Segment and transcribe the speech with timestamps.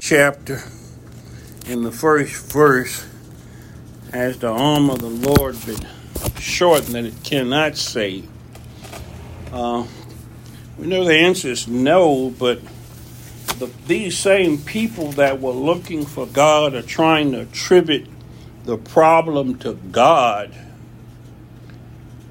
[0.00, 0.62] chapter,
[1.66, 3.06] in the first verse,
[4.12, 5.86] has the arm of the Lord been
[6.38, 8.28] shortened that it cannot save?
[9.52, 9.86] Uh,
[10.78, 12.60] we know the answer is no, but
[13.58, 18.08] the, these same people that were looking for God are trying to attribute
[18.64, 20.54] the problem to God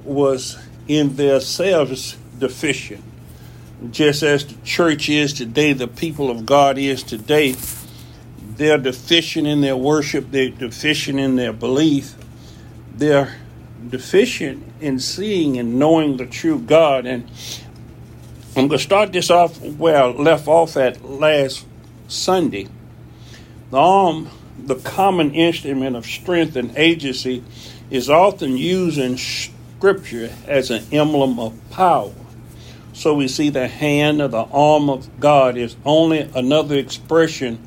[0.03, 0.57] was
[0.87, 3.03] in themselves deficient.
[3.91, 7.55] Just as the church is today, the people of God is today,
[8.55, 12.15] they're deficient in their worship, they're deficient in their belief,
[12.95, 13.35] they're
[13.89, 17.05] deficient in seeing and knowing the true God.
[17.05, 17.29] And
[18.55, 21.65] I'm going to start this off where I left off at last
[22.07, 22.69] Sunday.
[23.71, 27.43] The arm, the common instrument of strength and agency,
[27.89, 32.13] is often used in Scripture as an emblem of power.
[32.95, 37.59] So we see the hand or the arm of God is only another expression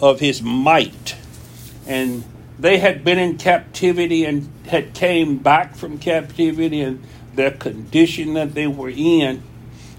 [0.00, 1.14] of his might.
[1.86, 2.24] And
[2.58, 7.00] they had been in captivity and had came back from captivity and
[7.36, 9.44] their condition that they were in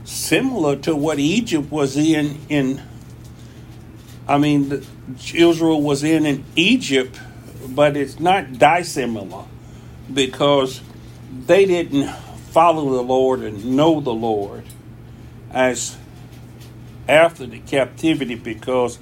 [0.04, 2.82] similar to what Egypt was in in
[4.28, 4.86] I mean
[5.34, 7.20] Israel was in in Egypt
[7.70, 9.46] but it's not dissimilar
[10.14, 10.82] because
[11.46, 12.10] they didn't
[12.58, 14.64] follow the Lord and know the Lord
[15.52, 15.96] as
[17.08, 18.98] after the captivity because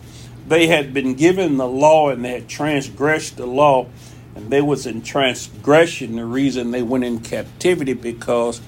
[0.45, 3.88] they had been given the law and they had transgressed the law
[4.36, 8.59] and they was in transgression the reason they went in captivity because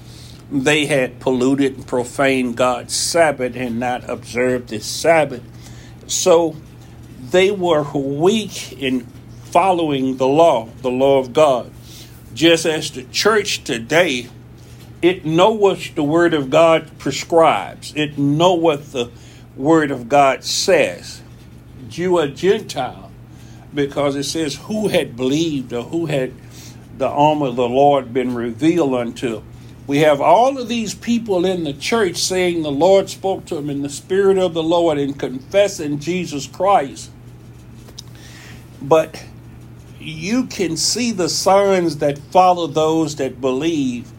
[0.50, 5.42] they had polluted and profaned God's Sabbath and not observed the Sabbath.
[6.06, 6.56] So
[7.30, 9.06] they were weak in
[9.44, 11.70] following the law, the law of God.
[12.32, 14.30] Just as the church today,
[15.00, 17.92] it know what the word of God prescribes.
[17.94, 19.10] It know what the
[19.56, 21.22] word of God says.
[21.88, 23.10] Jew or Gentile,
[23.74, 26.32] because it says who had believed or who had
[26.98, 29.42] the arm of the Lord been revealed unto.
[29.86, 33.70] We have all of these people in the church saying the Lord spoke to them
[33.70, 37.10] in the Spirit of the Lord and confessing Jesus Christ.
[38.82, 39.24] But
[39.98, 44.12] you can see the signs that follow those that believe.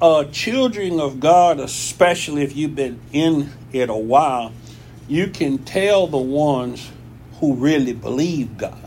[0.00, 4.52] Uh, children of God, especially if you've been in it a while,
[5.08, 6.90] you can tell the ones
[7.40, 8.78] who really believe God.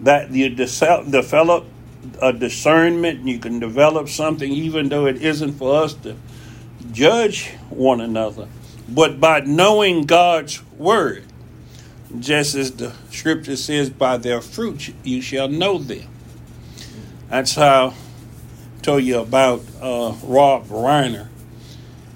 [0.00, 1.64] That you develop
[2.20, 6.16] a discernment, you can develop something even though it isn't for us to
[6.92, 8.46] judge one another,
[8.88, 11.24] but by knowing God's word
[12.18, 16.08] just as the scripture says, by their fruits you shall know them.
[17.28, 17.94] That's how
[18.84, 21.28] Told you about uh, Rob Reiner.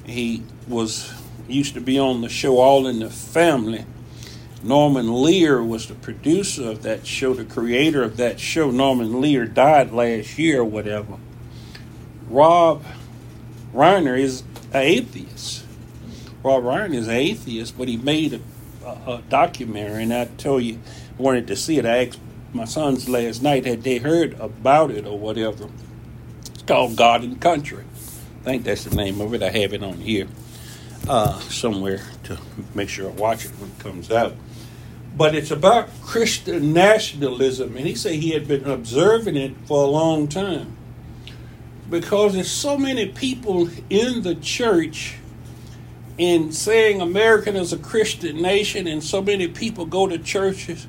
[0.05, 1.11] He was
[1.49, 3.87] used to be on the show All in the Family.
[4.62, 8.71] Norman Lear was the producer of that show, the creator of that show.
[8.71, 11.15] Norman Lear died last year or whatever.
[12.29, 12.85] Rob
[13.73, 14.43] Reiner is
[14.75, 15.65] an atheist.
[16.43, 18.41] Rob Reiner is an atheist, but he made a
[19.06, 20.81] a, documentary, and I told you
[21.17, 21.87] wanted to see it.
[21.87, 22.21] I asked
[22.53, 25.71] my sons last night had they heard about it or whatever.
[26.69, 27.83] Called God and Country.
[28.43, 29.43] I think that's the name of it.
[29.43, 30.29] I have it on here
[31.09, 32.39] uh, somewhere to
[32.75, 34.34] make sure I watch it when it comes out.
[35.17, 39.87] But it's about Christian nationalism, and he said he had been observing it for a
[39.87, 40.77] long time
[41.89, 45.17] because there's so many people in the church
[46.19, 50.87] in saying American is a Christian nation and so many people go to churches,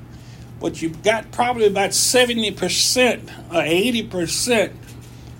[0.60, 4.72] but you've got probably about 70% or 80%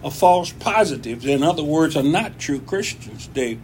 [0.03, 1.27] of false positives.
[1.27, 3.28] In other words, are not true Christians.
[3.28, 3.59] They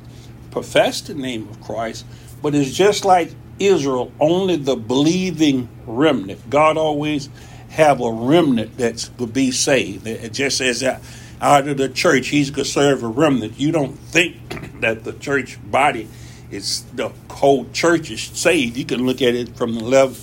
[0.51, 2.05] profess the name of Christ,
[2.43, 6.51] but it's just like Israel, only the believing remnant.
[6.51, 7.29] God always
[7.71, 10.07] have a remnant that will be saved.
[10.07, 11.03] It just says that
[11.41, 13.59] out of the church, he's going to serve a remnant.
[13.59, 14.37] You don't think
[14.81, 16.09] that the church body
[16.51, 18.77] is the whole church is saved.
[18.77, 20.17] You can look at it from the level,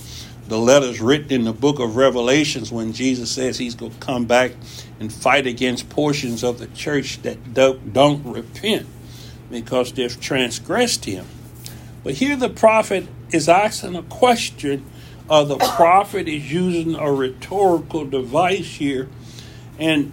[0.54, 4.26] the letters written in the book of Revelations when Jesus says he's going to come
[4.26, 4.52] back
[5.00, 8.86] and fight against portions of the church that don't, don't repent
[9.50, 11.26] because they've transgressed him.
[12.04, 14.86] But here the prophet is asking a question,
[15.28, 19.10] or the prophet is using a rhetorical device here.
[19.80, 20.12] And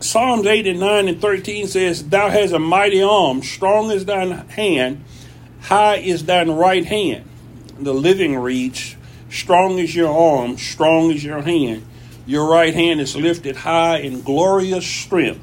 [0.00, 5.02] Psalms 89 and 13 says, Thou hast a mighty arm, strong is thine hand,
[5.62, 7.24] high is thine right hand.
[7.78, 8.96] The living reads,
[9.32, 11.84] Strong is your arm, strong is your hand.
[12.26, 15.40] Your right hand is lifted high in glorious strength.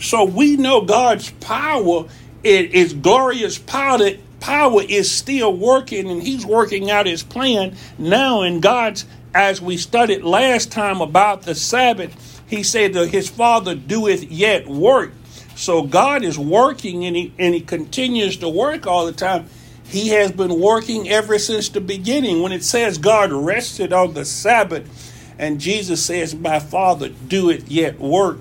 [0.00, 2.06] So we know God's power
[2.44, 4.10] it is glorious power
[4.40, 9.04] power is still working and he's working out his plan now in God's
[9.34, 14.68] as we studied last time about the Sabbath, he said that his father doeth yet
[14.68, 15.12] work.
[15.54, 19.48] So God is working and he and he continues to work all the time.
[19.92, 22.40] He has been working ever since the beginning.
[22.40, 24.88] When it says God rested on the Sabbath,
[25.38, 28.38] and Jesus says, My Father doeth yet work.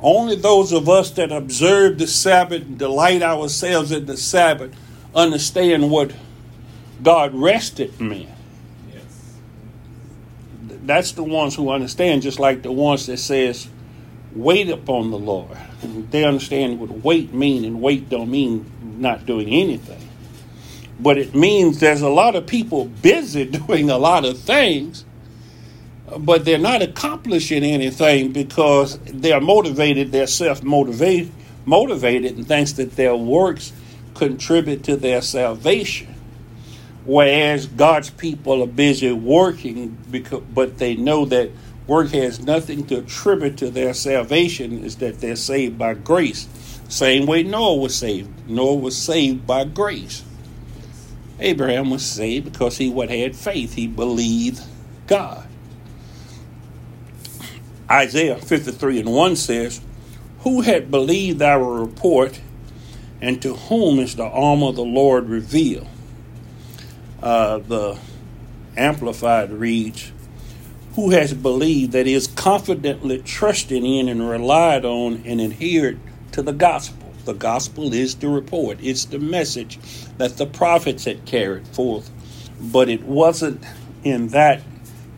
[0.00, 4.74] Only those of us that observe the Sabbath and delight ourselves in the Sabbath
[5.14, 6.12] understand what
[7.00, 8.28] God rested meant.
[8.92, 9.36] Yes.
[10.66, 13.68] That's the ones who understand, just like the ones that says,
[14.34, 15.56] wait upon the Lord.
[16.10, 18.68] They understand what wait mean, and wait don't mean
[18.98, 20.08] not doing anything.
[21.00, 25.04] But it means there's a lot of people busy doing a lot of things,
[26.18, 31.30] but they're not accomplishing anything because they're motivated, they're self motivated,
[31.66, 33.72] and thinks that their works
[34.14, 36.14] contribute to their salvation.
[37.04, 41.50] Whereas God's people are busy working, because, but they know that
[41.86, 46.46] work has nothing to attribute to their salvation, is that they're saved by grace.
[46.88, 48.48] Same way Noah was saved.
[48.48, 50.22] Noah was saved by grace.
[51.42, 53.74] Abraham was saved because he what had faith.
[53.74, 54.62] He believed
[55.06, 55.46] God.
[57.90, 59.80] Isaiah 53 and 1 says,
[60.40, 62.40] Who had believed our report,
[63.20, 65.88] and to whom is the arm of the Lord revealed?
[67.22, 67.98] Uh, the
[68.76, 70.12] Amplified reads,
[70.94, 76.00] Who has believed that is confidently trusted in and relied on and adhered
[76.32, 77.01] to the gospel?
[77.24, 79.78] The gospel is the report, it's the message
[80.18, 82.10] that the prophets had carried forth.
[82.60, 83.64] But it wasn't
[84.04, 84.62] in that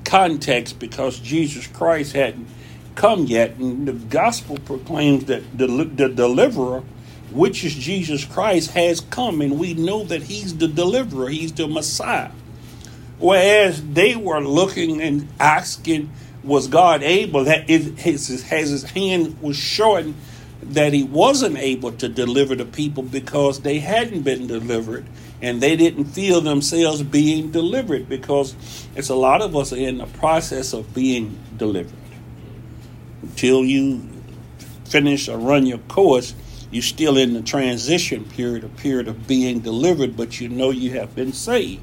[0.04, 2.48] context because Jesus Christ hadn't
[2.94, 3.56] come yet.
[3.56, 6.82] And the gospel proclaims that the, the deliverer,
[7.30, 9.40] which is Jesus Christ, has come.
[9.40, 12.30] And we know that he's the deliverer, he's the Messiah.
[13.18, 16.10] Whereas they were looking and asking,
[16.42, 17.44] was God able?
[17.44, 20.16] That his, his, his hand was shortened
[20.72, 25.06] that he wasn't able to deliver the people because they hadn't been delivered
[25.42, 28.54] and they didn't feel themselves being delivered because
[28.96, 31.92] it's a lot of us are in the process of being delivered.
[33.22, 34.08] Until you
[34.86, 36.34] finish or run your course,
[36.70, 40.92] you're still in the transition period, a period of being delivered, but you know you
[40.92, 41.82] have been saved.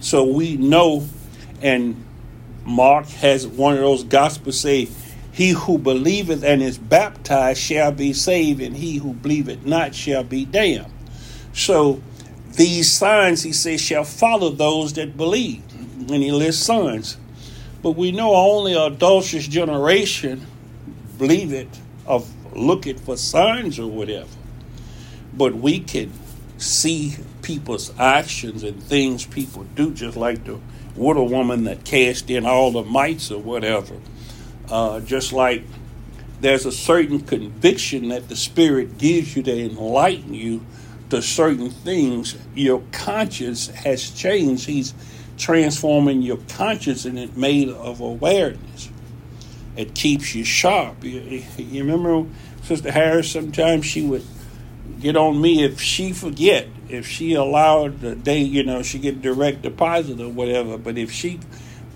[0.00, 1.08] So we know,
[1.62, 2.04] and
[2.64, 4.88] Mark has one of those gospels say,
[5.34, 10.22] he who believeth and is baptized shall be saved, and he who believeth not shall
[10.22, 10.92] be damned.
[11.52, 12.00] So
[12.52, 15.60] these signs, he says, shall follow those that believe.
[15.98, 17.16] And he lists signs.
[17.82, 20.46] But we know only a adulterous generation
[21.18, 24.30] believe it of looking for signs or whatever.
[25.32, 26.12] But we can
[26.58, 30.60] see people's actions and things people do, just like the
[30.94, 33.96] widow woman that cast in all the mites or whatever
[34.70, 35.64] uh, just like
[36.40, 40.64] there's a certain conviction that the Spirit gives you to enlighten you
[41.10, 44.66] to certain things, your conscience has changed.
[44.66, 44.94] He's
[45.36, 48.90] transforming your conscience and it made of awareness.
[49.76, 51.02] It keeps you sharp.
[51.02, 52.28] You, you remember
[52.62, 54.24] Sister Harris, sometimes she would
[55.00, 59.20] get on me if she forget, if she allowed the day, you know, she get
[59.20, 61.40] direct deposit or whatever, but if she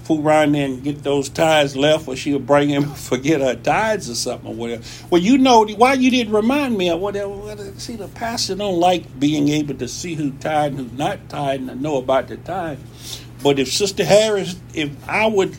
[0.09, 4.09] fool around there and get those tires left, or she'll bring him forget her tires
[4.09, 4.83] or something or whatever.
[5.11, 7.35] Well, you know why you didn't remind me of whatever.
[7.77, 11.61] See, the pastor don't like being able to see who tied and who's not tied
[11.61, 12.79] and know about the tithe.
[13.43, 15.57] But if Sister Harris, if I would,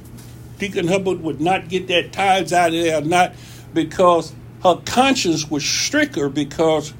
[0.58, 3.36] Deacon Hubbard would not get that tithes out of there, not
[3.74, 6.94] because her conscience was stricter because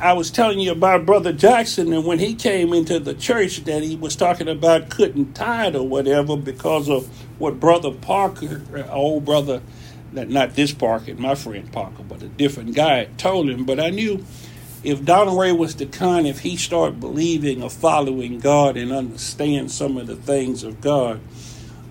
[0.00, 3.82] I was telling you about Brother Jackson, and when he came into the church, that
[3.82, 7.08] he was talking about couldn't tithe or whatever because of
[7.40, 9.60] what Brother Parker, uh, old brother,
[10.12, 13.64] not this Parker, my friend Parker, but a different guy, told him.
[13.64, 14.24] But I knew
[14.84, 19.72] if Donald Ray was the kind, if he started believing or following God and understand
[19.72, 21.20] some of the things of God,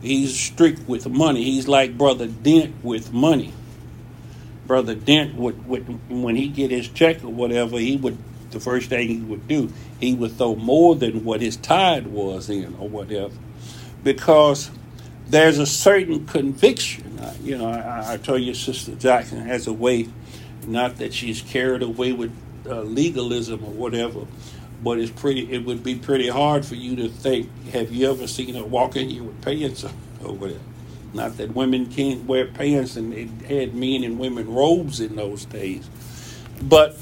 [0.01, 1.43] he's strict with money.
[1.43, 3.53] He's like Brother Dent with money.
[4.67, 8.17] Brother Dent would, would when he get his check or whatever, he would
[8.51, 12.49] the first thing he would do, he would throw more than what his tithe was
[12.49, 13.33] in or whatever,
[14.03, 14.71] because
[15.27, 17.19] there's a certain conviction.
[17.43, 20.07] You know, I, I told you, Sister Jackson has a way,
[20.65, 22.31] not that she's carried away with
[22.65, 24.25] uh, legalism or whatever,
[24.83, 25.51] but it's pretty.
[25.51, 27.49] It would be pretty hard for you to think.
[27.71, 30.59] Have you ever seen her walking here with pants or whatever?
[31.13, 35.45] Not that women can't wear pants and it had men and women robes in those
[35.45, 35.89] days.
[36.61, 36.97] But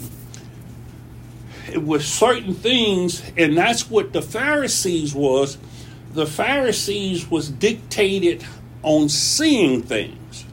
[1.74, 5.58] with certain things, and that's what the Pharisees was.
[6.14, 8.46] The Pharisees was dictated
[8.84, 10.46] on seeing things.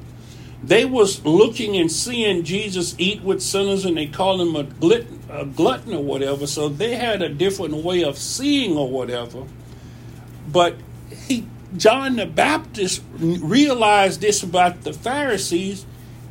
[0.63, 5.21] They was looking and seeing Jesus eat with sinners, and they called him a glutton,
[5.29, 6.47] a glutton or whatever.
[6.47, 9.45] So they had a different way of seeing or whatever.
[10.49, 10.77] But
[11.27, 15.87] he, John the Baptist, realized this about the Pharisees,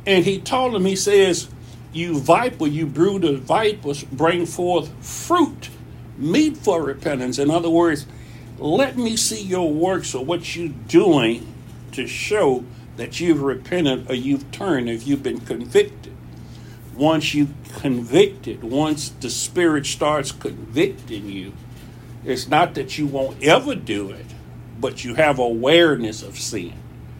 [0.06, 1.48] and he told them, he says,
[1.92, 5.68] "You viper, you brood of vipers, bring forth fruit,
[6.16, 8.06] meet for repentance." In other words,
[8.58, 11.46] let me see your works or what you're doing
[11.92, 12.64] to show
[12.96, 16.12] that you've repented or you've turned if you've been convicted.
[16.96, 21.52] Once you convicted, once the Spirit starts convicting you,
[22.24, 24.26] it's not that you won't ever do it,
[24.82, 26.74] but you have awareness of sin.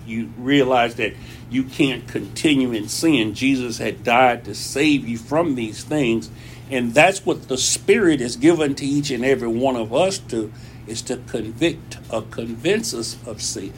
[0.04, 1.14] You realize that
[1.48, 3.34] you can't continue in sin.
[3.34, 6.28] Jesus had died to save you from these things.
[6.70, 10.52] And that's what the Spirit is given to each and every one of us to
[10.88, 13.72] is to convict or convince us of sin.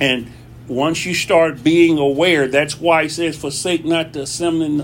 [0.00, 0.32] And
[0.66, 4.80] once you start being aware, that's why he says, forsake not the assembling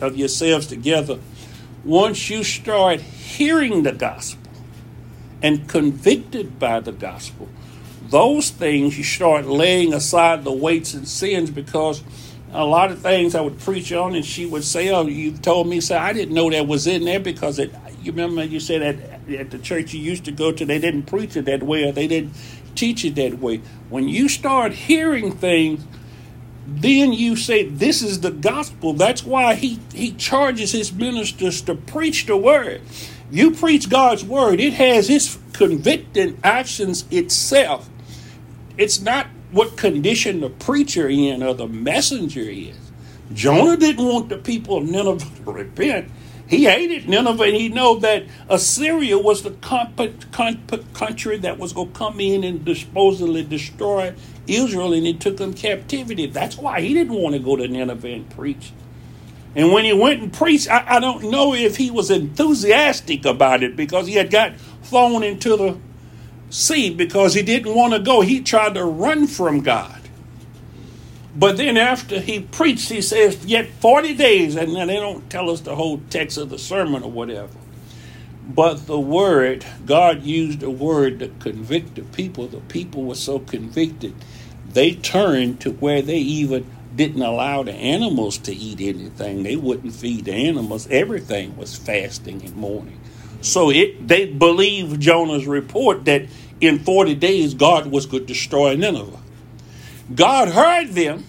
[0.00, 1.18] of yourselves together.
[1.84, 4.43] Once you start hearing the gospel
[5.44, 7.46] and convicted by the gospel,
[8.08, 12.02] those things you start laying aside the weights and sins because
[12.50, 15.68] a lot of things I would preach on, and she would say, "Oh, you told
[15.68, 17.74] me so." I didn't know that was in there because it.
[18.02, 18.96] You remember you said at
[19.38, 21.92] at the church you used to go to, they didn't preach it that way, or
[21.92, 22.32] they didn't
[22.74, 23.60] teach it that way.
[23.90, 25.84] When you start hearing things,
[26.66, 28.94] then you say this is the gospel.
[28.94, 32.80] That's why he he charges his ministers to preach the word.
[33.30, 37.88] You preach God's word; it has its convicting actions itself.
[38.76, 42.76] It's not what condition the preacher in or the messenger is.
[43.32, 46.10] Jonah didn't want the people of Nineveh to repent.
[46.46, 51.98] He hated Nineveh, and he know that Assyria was the country that was going to
[51.98, 54.12] come in and supposedly destroy
[54.46, 56.26] Israel, and he took them captivity.
[56.26, 58.72] That's why he didn't want to go to Nineveh and preach.
[59.56, 63.62] And when he went and preached, I, I don't know if he was enthusiastic about
[63.62, 65.78] it because he had got thrown into the
[66.50, 68.20] sea because he didn't want to go.
[68.20, 70.00] He tried to run from God.
[71.36, 75.60] But then after he preached, he says, Yet 40 days, and they don't tell us
[75.60, 77.50] the whole text of the sermon or whatever.
[78.46, 82.46] But the word, God used a word to convict the people.
[82.46, 84.14] The people were so convicted,
[84.68, 89.42] they turned to where they even didn't allow the animals to eat anything.
[89.42, 90.86] They wouldn't feed the animals.
[90.90, 93.00] Everything was fasting and mourning.
[93.40, 96.26] So it they believed Jonah's report that
[96.60, 99.18] in 40 days God was going to destroy Nineveh.
[100.14, 101.24] God heard them,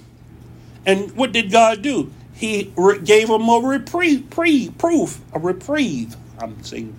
[0.86, 2.12] and what did God do?
[2.34, 6.15] He re- gave them a reprieve, pre, proof, a reprieve.
[6.38, 6.98] I'm saying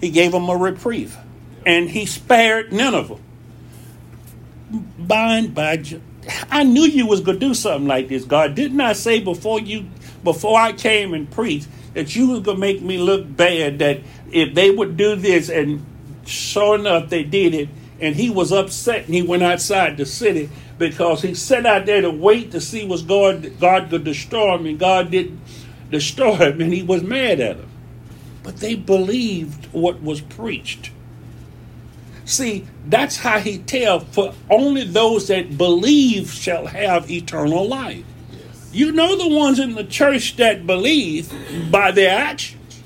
[0.00, 1.16] he gave them a reprieve,
[1.64, 3.18] and he spared Nineveh.
[4.98, 5.82] Bind by,
[6.50, 8.24] I knew you was gonna do something like this.
[8.24, 9.86] God didn't I say before you,
[10.22, 13.78] before I came and preached that you was gonna make me look bad?
[13.78, 14.00] That
[14.32, 15.84] if they would do this, and
[16.26, 17.68] sure enough, they did it,
[18.00, 22.00] and he was upset, and he went outside the city because he sat out there
[22.00, 25.40] to wait to see was God God could destroy him, and God didn't
[25.90, 27.68] destroy him, and he was mad at him.
[28.42, 30.90] But they believed what was preached.
[32.24, 38.04] See, that's how he tell for only those that believe shall have eternal life.
[38.32, 38.70] Yes.
[38.72, 41.32] You know the ones in the church that believe
[41.70, 42.80] by their actions.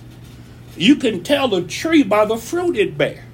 [0.77, 3.25] You can tell the tree by the fruit it bears.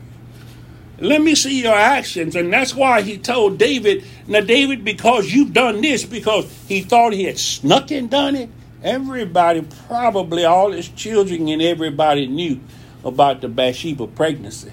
[0.99, 2.37] Let me see your actions.
[2.37, 7.12] And that's why he told David, Now, David, because you've done this, because he thought
[7.12, 8.49] he had snuck and done it,
[8.82, 12.61] everybody, probably all his children and everybody knew
[13.04, 14.73] about the Bathsheba pregnancy,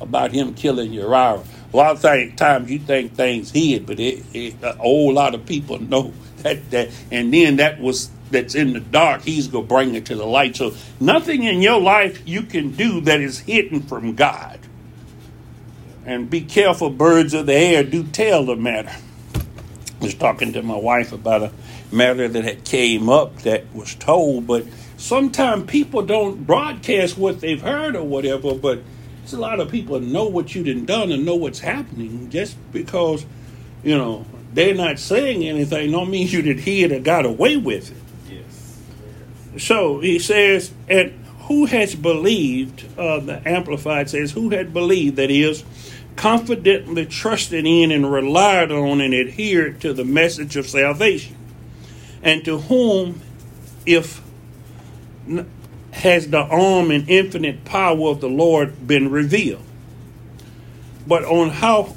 [0.00, 1.42] about him killing Uriah.
[1.72, 5.46] A lot of times you think things hid, but it, it, a whole lot of
[5.46, 6.90] people know that, that.
[7.10, 10.54] And then that was that's in the dark, he's to bring it to the light.
[10.54, 14.60] So nothing in your life you can do that is hidden from God
[16.10, 18.92] and be careful, birds of the air do tell the matter.
[19.34, 21.52] I was talking to my wife about a
[21.92, 24.64] matter that had came up that was told, but
[24.96, 28.82] sometimes people don't broadcast what they've heard or whatever, but
[29.32, 33.24] a lot of people know what you have done and know what's happening just because,
[33.82, 37.90] you know, they're not saying anything don't mean you did hear or got away with
[37.90, 38.34] it.
[38.34, 39.64] Yes.
[39.64, 45.30] So he says, and who has believed, uh, the Amplified says, who had believed, that
[45.30, 45.64] is,
[46.16, 51.36] confidently trusted in and relied on and adhered to the message of salvation,
[52.22, 53.20] and to whom,
[53.86, 54.20] if
[56.00, 59.64] has the arm and infinite power of the Lord been revealed.
[61.06, 61.94] But on how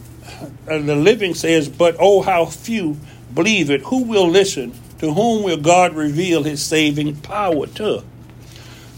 [0.67, 2.97] uh, the living says, but oh, how few
[3.33, 3.81] believe it.
[3.83, 4.73] Who will listen?
[4.99, 8.03] To whom will God reveal his saving power to?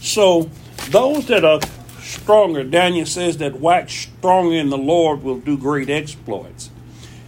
[0.00, 0.50] So,
[0.90, 1.60] those that are
[2.00, 6.70] stronger, Daniel says that wax stronger in the Lord will do great exploits.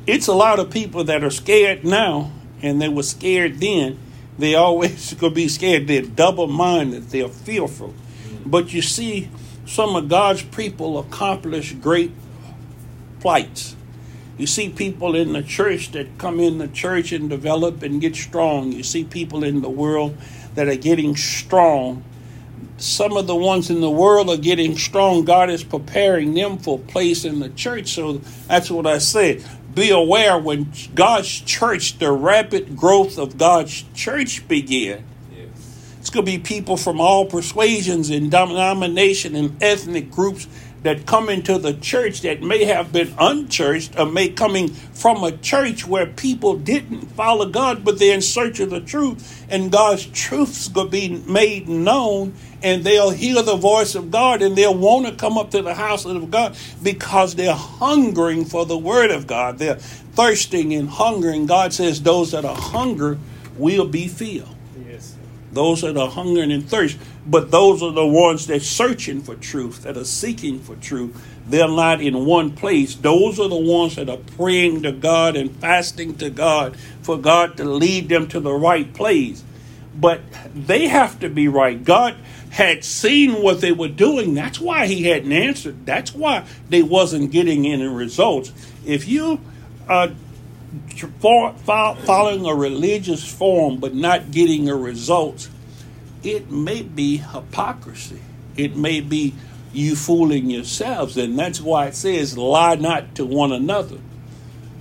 [0.07, 2.31] It's a lot of people that are scared now,
[2.63, 3.99] and they were scared then.
[4.39, 5.87] They always to be scared.
[5.89, 7.95] They're double minded, they're fearful.
[8.47, 9.29] But you see,
[9.67, 12.13] some of God's people accomplish great
[13.21, 13.77] flights.
[14.39, 18.15] You see people in the church that come in the church and develop and get
[18.15, 18.71] strong.
[18.71, 20.17] You see people in the world
[20.55, 22.05] that are getting strong.
[22.77, 25.25] Some of the ones in the world are getting strong.
[25.25, 27.89] God is preparing them for place in the church.
[27.89, 29.45] So that's what I said.
[29.79, 35.05] Be aware when God's church, the rapid growth of God's church begin.
[36.01, 40.49] It's going to be people from all persuasions and denomination and ethnic groups
[40.83, 45.31] that come into the church that may have been unchurched or may coming from a
[45.31, 50.07] church where people didn't follow God, but they're in search of the truth, and God's
[50.07, 55.07] truth's gonna be made known, and they'll hear the voice of God, and they'll want
[55.07, 59.27] to come up to the house of God because they're hungering for the word of
[59.27, 59.59] God.
[59.59, 61.47] They're thirsting and hungering.
[61.47, 63.19] God says those that are hungry
[63.57, 64.55] will be filled.
[65.51, 66.99] Those that are hungering and thirst.
[67.27, 71.27] But those are the ones that are searching for truth, that are seeking for truth.
[71.47, 72.95] They're not in one place.
[72.95, 77.57] Those are the ones that are praying to God and fasting to God for God
[77.57, 79.43] to lead them to the right place.
[80.01, 80.21] But
[80.55, 81.83] they have to be right.
[81.83, 82.17] God
[82.51, 84.35] had seen what they were doing.
[84.35, 85.85] That's why he hadn't answered.
[85.85, 88.53] That's why they wasn't getting any results.
[88.87, 89.41] If you
[89.89, 90.11] uh,
[91.25, 91.55] are
[91.97, 95.49] following a religious form but not getting a result,
[96.23, 98.21] it may be hypocrisy.
[98.57, 99.35] It may be
[99.73, 101.17] you fooling yourselves.
[101.17, 103.99] And that's why it says, lie not to one another.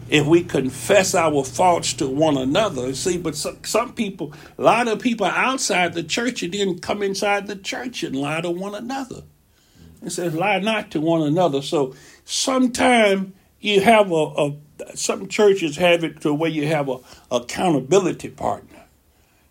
[0.10, 4.88] If we confess our faults to one another, see, but some, some people, a lot
[4.88, 8.76] of people outside the church and then come inside the church and lie to one
[8.76, 9.24] another.
[10.02, 11.62] It says, lie not to one another.
[11.62, 14.56] So sometime you have a, a
[14.94, 17.00] some churches have it to where you have a
[17.32, 18.84] accountability partner.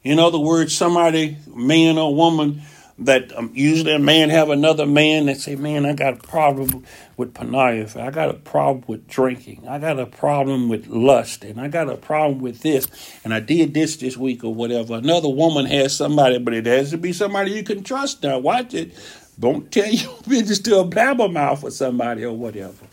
[0.05, 2.63] In other words, somebody, man or woman,
[2.99, 6.85] that um, usually a man have another man that say, "Man, I got a problem
[7.17, 8.01] with pornography.
[8.01, 9.69] I got a problem with drinking.
[9.69, 12.89] I got a problem with lust, and I got a problem with this.
[13.23, 16.91] And I did this this week or whatever." Another woman has somebody, but it has
[16.91, 18.23] to be somebody you can trust.
[18.23, 18.95] Now, watch it.
[19.39, 22.87] Don't tell your business to a blabbermouth or somebody or whatever.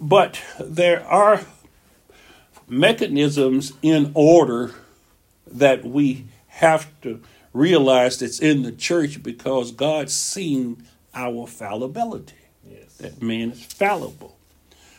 [0.00, 1.40] But there are
[2.68, 4.74] mechanisms in order
[5.46, 10.84] that we have to realize that's in the church because God's seen
[11.14, 12.34] our fallibility.
[12.68, 12.96] Yes.
[12.96, 14.36] That man is fallible.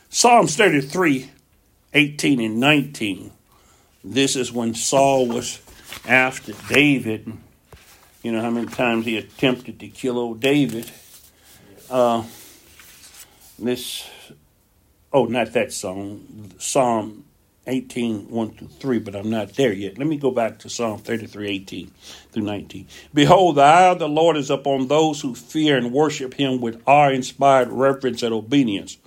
[0.09, 1.29] Psalms 33,
[1.93, 3.31] 18 and 19.
[4.03, 5.61] This is when Saul was
[6.07, 7.31] after David.
[8.23, 10.91] You know how many times he attempted to kill old David.
[11.89, 12.23] Uh,
[13.57, 14.09] this,
[15.11, 17.25] oh, not that song, Psalm
[17.69, 19.97] 18, 1 through 3, but I'm not there yet.
[19.97, 21.91] Let me go back to Psalm 33, 18
[22.31, 22.87] through 19.
[23.13, 26.81] Behold, the eye of the Lord is upon those who fear and worship him with
[26.85, 28.97] awe inspired reverence and obedience,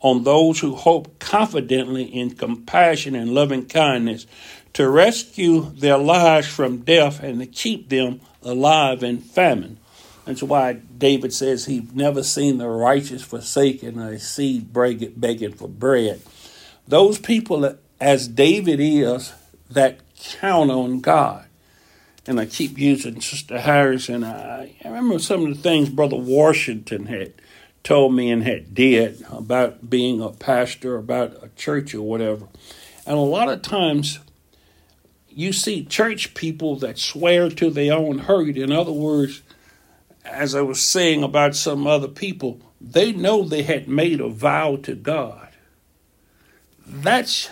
[0.00, 4.26] on those who hope confidently in compassion and loving kindness,
[4.72, 9.78] to rescue their lives from death and to keep them alive in famine.
[10.26, 15.68] That's why David says he's never seen the righteous forsaken or a seed begging for
[15.68, 16.20] bread.
[16.86, 19.32] Those people as David is
[19.70, 21.44] that count on God.
[22.26, 24.24] And I keep using Sister Harrison.
[24.24, 27.34] I, I remember some of the things Brother Washington had
[27.82, 32.46] told me and had did about being a pastor, about a church or whatever.
[33.06, 34.20] And a lot of times
[35.28, 38.56] you see church people that swear to their own hurt.
[38.56, 39.42] In other words,
[40.24, 44.76] as I was saying about some other people, they know they had made a vow
[44.82, 45.48] to God.
[46.86, 47.48] That's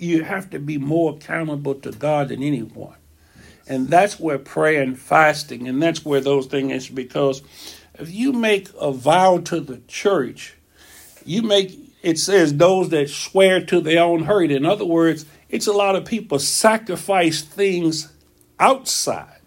[0.00, 2.94] you have to be more accountable to God than anyone.
[3.66, 7.42] And that's where prayer and fasting, and that's where those things is because
[7.94, 10.56] if you make a vow to the church,
[11.24, 14.50] you make it says those that swear to their own hurt.
[14.50, 18.10] In other words, it's a lot of people sacrifice things
[18.58, 19.40] outside.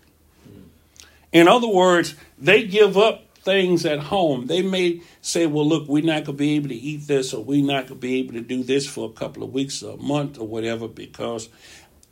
[1.31, 4.47] In other words, they give up things at home.
[4.47, 7.43] They may say, well, look, we're not going to be able to eat this or
[7.43, 9.95] we're not going to be able to do this for a couple of weeks or
[9.95, 11.49] a month or whatever because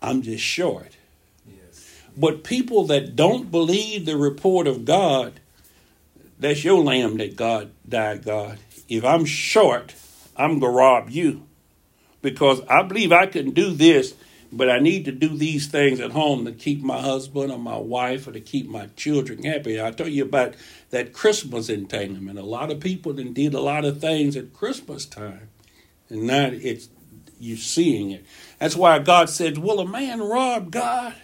[0.01, 0.97] I'm just short.
[1.47, 1.89] Yes.
[2.17, 5.39] But people that don't believe the report of God,
[6.39, 8.59] that's your lamb that God died, God.
[8.89, 9.95] If I'm short,
[10.35, 11.47] I'm going to rob you
[12.21, 14.13] because I believe I can do this,
[14.51, 17.77] but I need to do these things at home to keep my husband or my
[17.77, 19.81] wife or to keep my children happy.
[19.81, 20.55] I told you about
[20.89, 22.37] that Christmas entanglement.
[22.37, 25.49] A lot of people then did a lot of things at Christmas time,
[26.09, 26.89] and now it's
[27.39, 28.25] you seeing it.
[28.59, 31.15] That's why God said, "Will a man rob God?"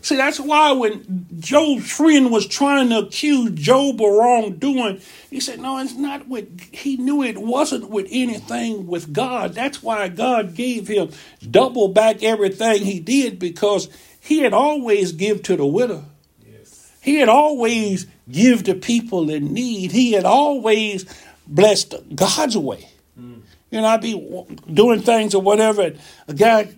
[0.00, 5.60] See, that's why when Job's friend was trying to accuse Job of wrongdoing, he said,
[5.60, 9.54] No, it's not with, he knew it wasn't with anything with God.
[9.54, 11.10] That's why God gave him
[11.50, 13.88] double back everything he did because
[14.20, 16.04] he had always give to the widow.
[16.46, 16.92] Yes.
[17.02, 19.90] He had always give to people in need.
[19.90, 21.06] He had always
[21.46, 22.88] blessed God's way.
[23.18, 23.40] Mm.
[23.70, 25.92] You know, I'd be doing things or whatever.
[26.28, 26.74] A guy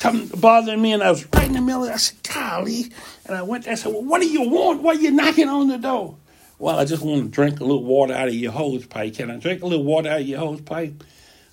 [0.00, 1.84] come bothering me, and I was right in the middle.
[1.84, 2.90] I said, "Golly!"
[3.26, 3.72] And I went there.
[3.72, 4.82] I said, "Well, what do you want?
[4.82, 6.16] Why are you knocking on the door?"
[6.58, 9.14] Well, I just want to drink a little water out of your hose pipe.
[9.14, 11.02] Can I drink a little water out of your hose pipe?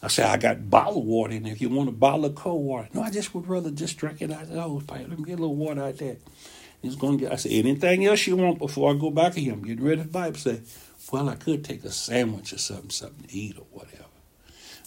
[0.04, 1.54] I said, I got bottled water in there.
[1.54, 4.22] If you want a bottle of cold water, no, I just would rather just drink
[4.22, 5.08] it out of the hose pipe.
[5.08, 6.18] Let me get a little water out there.
[6.82, 7.34] He's going to get.
[7.34, 9.62] I said, anything else you want before I go back to him?
[9.62, 10.38] Getting ready to pipe.
[10.38, 10.62] Say,
[11.12, 14.01] well, I could take a sandwich or something, something to eat or whatever.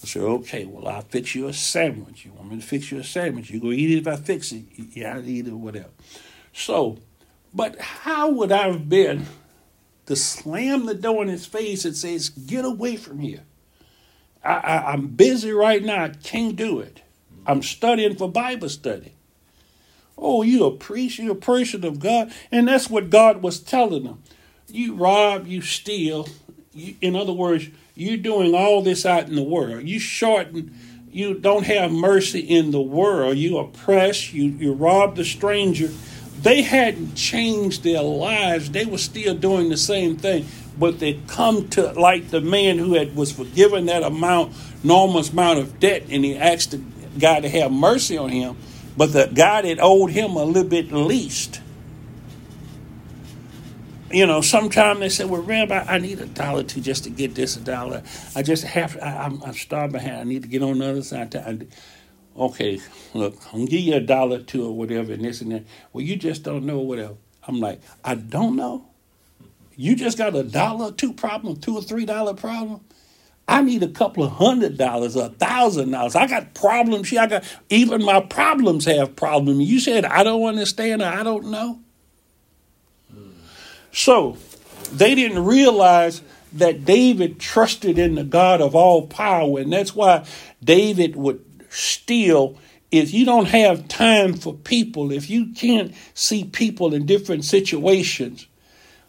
[0.05, 2.27] I said, okay, well, I'll fix you a sandwich.
[2.27, 3.51] You want me to fix you a sandwich?
[3.51, 4.64] You go eat it if I fix it.
[4.77, 5.88] Yeah, I'll eat it, or whatever.
[6.53, 6.99] So,
[7.55, 9.27] but how would I have been
[10.07, 13.45] to slam the door in his face and says, get away from here?
[14.45, 16.05] I, I, I'm busy right now.
[16.05, 17.01] I can't do it.
[17.47, 19.14] I'm studying for Bible study.
[20.19, 22.33] Oh, you a priest, you a person of God.
[22.53, 24.23] And that's what God was telling them.
[24.69, 26.29] You rob, you steal.
[26.73, 29.89] You, in other words, you're doing all this out in the world.
[29.89, 30.75] You shorten,
[31.11, 33.37] you don't have mercy in the world.
[33.37, 35.91] You oppress, you, you rob the stranger.
[36.43, 38.71] They hadn't changed their lives.
[38.71, 40.47] They were still doing the same thing.
[40.77, 45.61] But they come to like the man who had was forgiven that amount, enormous amount
[45.61, 46.83] of debt, and he asked the
[47.19, 48.57] guy to have mercy on him.
[48.97, 51.61] But the guy that owed him a little bit least
[54.14, 57.35] you know, sometimes they say, "Well, Rabbi, I need a dollar to just to get
[57.35, 58.03] this a dollar.
[58.37, 58.96] I just have.
[59.03, 60.16] I, am I'm starving behind.
[60.16, 61.59] I need to get on the other side." I,
[62.40, 62.81] okay,
[63.14, 65.64] look, I'm gonna give you a dollar to or whatever, and this and that.
[65.92, 67.16] Well, you just don't know whatever.
[67.46, 68.87] I'm like, I don't know.
[69.77, 72.81] You just got a dollar two problem, two or three dollar problem.
[73.48, 76.16] I need a couple of hundred dollars, a thousand dollars.
[76.16, 77.20] I got problems here.
[77.20, 79.68] I got even my problems have problems.
[79.68, 81.81] You said I don't understand I don't know.
[83.95, 84.37] So
[84.93, 86.21] they didn't realize
[86.53, 90.27] that David trusted in the God of all power, and that's why
[90.63, 92.59] David would steal.
[92.91, 98.47] If you don't have time for people, if you can't see people in different situations,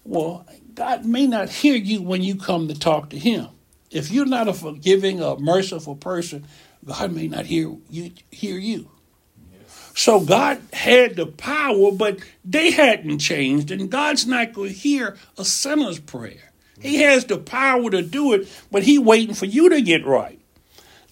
[0.04, 3.48] well, God may not hear you when you come to talk to Him.
[3.92, 6.46] If you're not a forgiving a merciful person,
[6.86, 8.12] God may not hear you.
[8.32, 8.90] Hear you.
[9.96, 15.16] So God had the power, but they hadn't changed, and God's not going to hear
[15.38, 16.52] a sinner's prayer.
[16.82, 20.40] He has the power to do it, but He waiting for you to get right.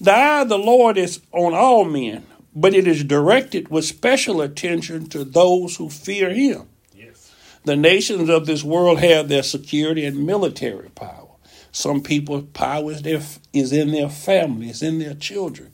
[0.01, 4.41] The eye of the Lord is on all men, but it is directed with special
[4.41, 6.67] attention to those who fear Him.
[6.93, 7.33] Yes.
[7.63, 11.29] The nations of this world have their security and military power.
[11.71, 13.21] Some people's power is, their,
[13.53, 15.72] is in their families, in their children.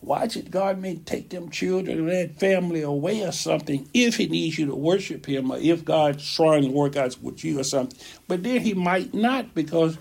[0.00, 0.50] Watch it.
[0.50, 4.66] God may take them children and that family away or something if He needs you
[4.66, 7.98] to worship Him or if God's trying to work out with you or something.
[8.28, 9.98] But then He might not because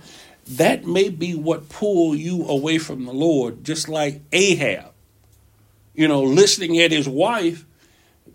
[0.50, 4.94] that may be what pull you away from the Lord, just like Ahab.
[5.94, 7.66] You know, listening at his wife,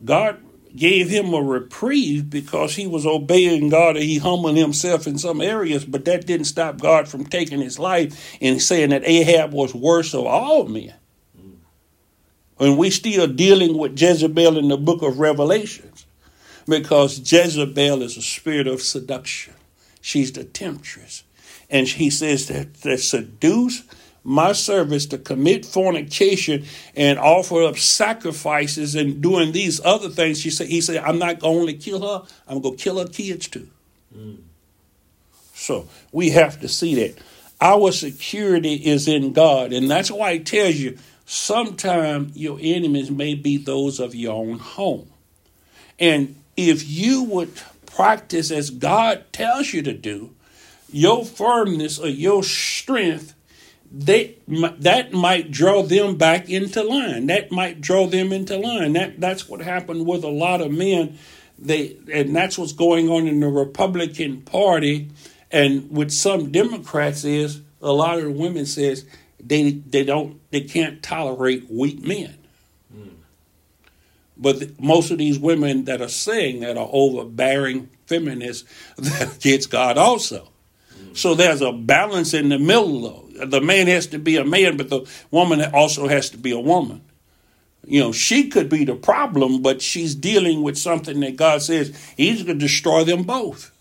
[0.04, 0.42] God
[0.74, 5.40] gave him a reprieve because he was obeying God and he humbled himself in some
[5.40, 9.74] areas, but that didn't stop God from taking his life and saying that Ahab was
[9.74, 10.94] worse of all men.
[12.62, 16.06] And we still dealing with Jezebel in the book of Revelations
[16.68, 19.54] because Jezebel is a spirit of seduction.
[20.00, 21.24] She's the temptress.
[21.68, 23.82] And he says that to seduce
[24.22, 30.40] my servants to commit fornication and offer up sacrifices and doing these other things.
[30.40, 33.08] She said, he said, I'm not going to kill her, I'm going to kill her
[33.08, 33.68] kids too.
[34.16, 34.38] Mm.
[35.52, 37.18] So we have to see that.
[37.60, 39.72] Our security is in God.
[39.72, 40.98] And that's why he tells you
[41.32, 45.08] sometimes your enemies may be those of your own home.
[45.98, 50.34] And if you would practice as God tells you to do,
[50.90, 53.34] your firmness or your strength
[53.94, 57.26] they that might draw them back into line.
[57.26, 58.94] That might draw them into line.
[58.94, 61.18] That that's what happened with a lot of men.
[61.58, 65.10] They and that's what's going on in the Republican Party
[65.50, 69.04] and with some Democrats is a lot of the women says
[69.42, 72.36] they they don't they can't tolerate weak men.
[72.94, 73.14] Mm.
[74.36, 79.66] But the, most of these women that are saying that are overbearing feminists that gets
[79.66, 80.48] God also.
[81.14, 84.76] So there's a balance in the middle though the man has to be a man,
[84.76, 87.02] but the woman also has to be a woman.
[87.84, 91.96] You know, she could be the problem, but she's dealing with something that God says
[92.16, 93.72] He's going to destroy them both.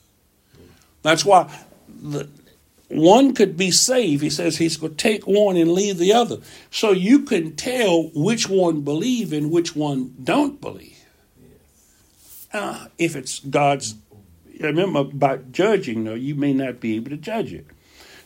[1.03, 1.53] That's why
[1.87, 2.27] the,
[2.91, 4.21] one could be saved.
[4.21, 6.37] He says He's going to take one and leave the other.
[6.69, 10.97] So you can tell which one believe and which one don't believe.
[12.53, 13.95] Uh, if it's God's,
[14.59, 17.65] remember about judging, though, you may not be able to judge it.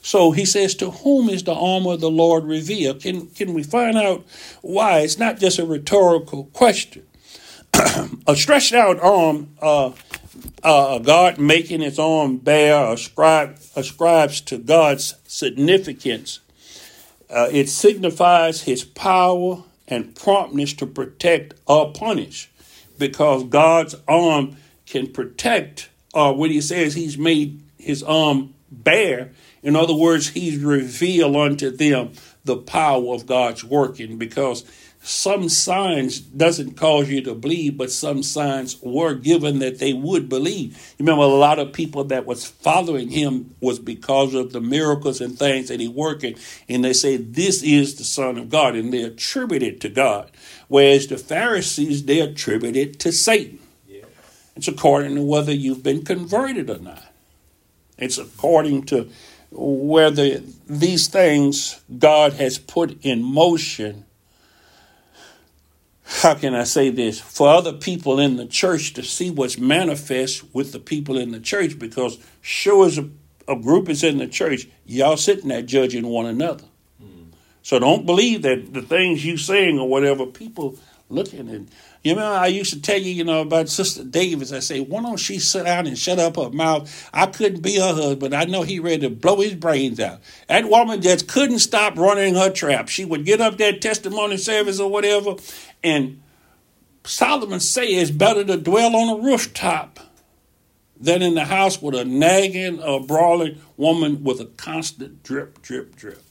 [0.01, 3.01] So he says, To whom is the arm of the Lord revealed?
[3.01, 4.25] Can, can we find out
[4.61, 4.99] why?
[4.99, 7.05] It's not just a rhetorical question.
[8.27, 9.91] a stretched out arm, uh,
[10.63, 16.39] uh, God making his arm bare, ascribe, ascribes to God's significance.
[17.29, 22.49] Uh, it signifies his power and promptness to protect or punish
[22.97, 29.31] because God's arm can protect, or uh, when he says he's made his arm bare,
[29.63, 32.11] in other words, he's revealed unto them
[32.43, 34.63] the power of God's working because
[35.05, 40.27] some signs doesn't cause you to believe, but some signs were given that they would
[40.27, 40.75] believe.
[40.97, 45.21] You remember a lot of people that was following him was because of the miracles
[45.21, 46.35] and things that he working,
[46.67, 50.31] and they say this is the Son of God, and they attribute it to God.
[50.69, 53.59] Whereas the Pharisees they attribute it to Satan.
[53.87, 54.05] Yeah.
[54.55, 57.13] It's according to whether you've been converted or not.
[57.99, 59.09] It's according to
[59.51, 64.04] whether these things God has put in motion,
[66.05, 67.19] how can I say this?
[67.19, 71.39] For other people in the church to see what's manifest with the people in the
[71.39, 73.09] church, because sure as a,
[73.47, 76.65] a group is in the church, y'all sitting there judging one another.
[77.01, 77.31] Mm.
[77.63, 80.77] So don't believe that the things you saying or whatever, people
[81.09, 81.61] looking at.
[82.03, 84.51] you know, I used to tell you, you know, about Sister Davis.
[84.51, 87.09] I say, why don't she sit down and shut up her mouth?
[87.13, 88.33] I couldn't be her husband.
[88.33, 90.21] I know he ready to blow his brains out.
[90.47, 92.87] That woman just couldn't stop running her trap.
[92.87, 95.35] She would get up that testimony service or whatever,
[95.85, 96.21] and
[97.03, 99.99] Solomon say it's better to dwell on a rooftop
[100.99, 105.95] than in the house with a nagging or brawling woman with a constant drip, drip,
[105.95, 106.23] drip.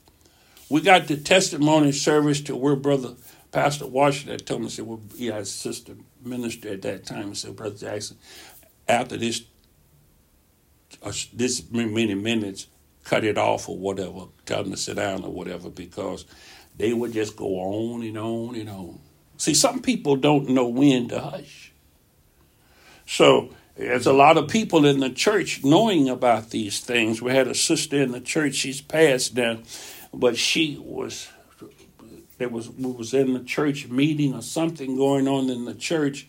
[0.68, 3.14] We got the testimony service to where Brother
[3.52, 7.28] Pastor Washington told me, said, well, he had a sister minister at that time.
[7.28, 8.16] He said, Brother Jackson,
[8.88, 9.44] after this,
[11.00, 12.66] uh, this many minutes,
[13.04, 16.24] cut it off or whatever, tell them to sit down or whatever, because
[16.76, 18.98] they would just go on and on and on.
[19.36, 21.72] See, some people don't know when to hush.
[23.06, 27.20] So there's a lot of people in the church knowing about these things.
[27.20, 29.58] We had a sister in the church, she's passed now,
[30.12, 31.28] but she was
[32.38, 36.26] there was was in the church meeting or something going on in the church,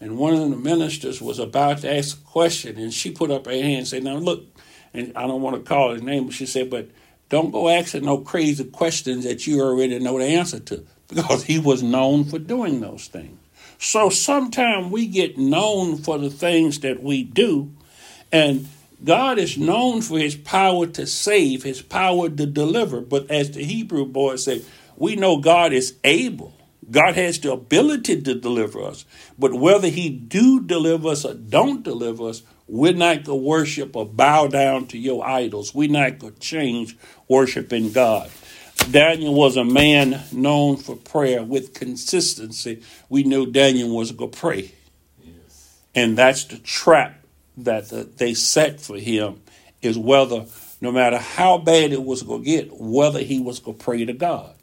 [0.00, 3.46] and one of the ministers was about to ask a question, and she put up
[3.46, 4.44] her hand and said, "Now look,"
[4.94, 6.88] and I don't want to call his name, but she said, "But
[7.28, 11.58] don't go asking no crazy questions that you already know the answer to," because he
[11.58, 13.38] was known for doing those things.
[13.78, 17.72] So sometimes we get known for the things that we do,
[18.30, 18.68] and
[19.02, 23.00] God is known for his power to save, his power to deliver.
[23.00, 24.64] But as the Hebrew boy said,
[24.96, 26.52] we know God is able.
[26.90, 29.06] God has the ability to deliver us.
[29.38, 33.96] But whether he do deliver us or don't deliver us, we're not going to worship
[33.96, 35.74] or bow down to your idols.
[35.74, 36.96] We're not going to change
[37.28, 38.30] worshiping God.
[38.90, 42.82] Daniel was a man known for prayer with consistency.
[43.08, 44.72] We knew Daniel was going to pray.
[45.22, 45.80] Yes.
[45.94, 47.24] And that's the trap
[47.56, 49.42] that the, they set for him
[49.82, 50.46] is whether,
[50.80, 54.04] no matter how bad it was going to get, whether he was going to pray
[54.04, 54.54] to God.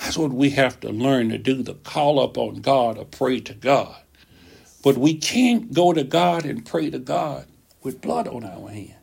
[0.00, 3.40] That's what we have to learn to do to call up on God or pray
[3.40, 3.96] to God.
[4.82, 7.46] But we can't go to God and pray to God
[7.82, 8.99] with blood on our hands.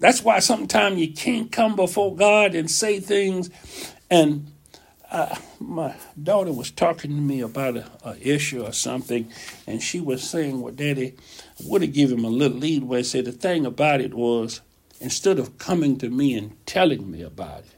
[0.00, 3.50] That's why sometimes you can't come before God and say things.
[4.10, 4.50] And
[5.10, 9.30] uh, my daughter was talking to me about a, issue or something,
[9.66, 11.16] and she was saying, "Well, Daddy,
[11.64, 14.60] would have given him a little leadway." Said the thing about it was,
[15.00, 17.74] instead of coming to me and telling me about it,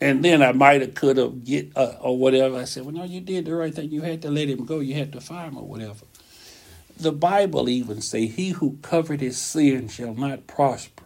[0.00, 2.56] and then I might have could have get uh, or whatever.
[2.56, 3.90] I said, well, no, you did the right thing.
[3.90, 4.80] You had to let him go.
[4.80, 6.06] You had to fire him or whatever.
[6.98, 11.01] The Bible even say, "He who covered his sin shall not prosper."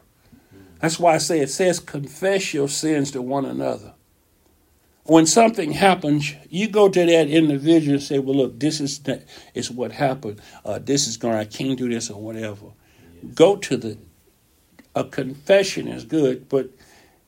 [0.81, 3.95] That's why I say it says confess your sins to one another.
[5.05, 9.23] When something happens, you go to that individual and say, "Well, look, this is the,
[9.55, 10.41] is what happened.
[10.65, 11.37] Uh, this is going.
[11.37, 12.67] I can't do this or whatever."
[13.23, 13.35] Yes.
[13.35, 13.99] Go to the.
[14.97, 16.71] A confession is good, but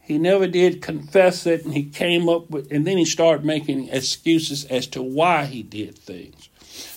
[0.01, 3.91] he never did confess it, and he came up with, and then he started making
[3.91, 6.49] excuses as to why he did things.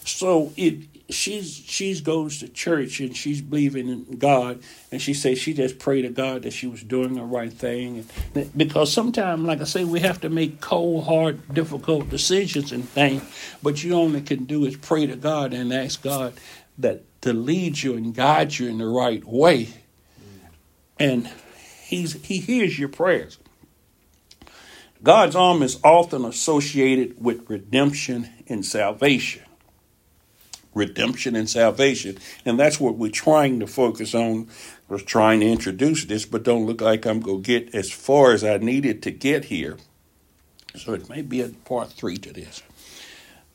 [0.05, 5.37] So it she's she's goes to church and she's believing in God, and she says
[5.37, 9.43] she just prayed to God that she was doing the right thing, and because sometimes,
[9.43, 13.23] like I say, we have to make cold, hard, difficult decisions and things,
[13.61, 16.33] but you only can do is pray to God and ask God
[16.77, 19.69] that to lead you and guide you in the right way,
[20.99, 21.29] and
[21.91, 23.37] He's, he hears your prayers.
[25.03, 29.43] God's arm is often associated with redemption and salvation.
[30.73, 32.17] Redemption and salvation.
[32.45, 34.47] And that's what we're trying to focus on.
[34.87, 38.33] Was trying to introduce this, but don't look like I'm going to get as far
[38.33, 39.77] as I needed to get here.
[40.75, 42.61] So it may be a part three to this.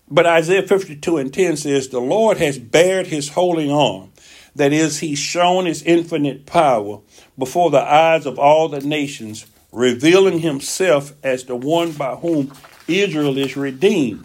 [0.09, 4.13] But Isaiah 52 and 10 says, The Lord has bared his holy arm.
[4.55, 7.01] That is, he's shown his infinite power
[7.37, 12.53] before the eyes of all the nations, revealing himself as the one by whom
[12.89, 14.25] Israel is redeemed,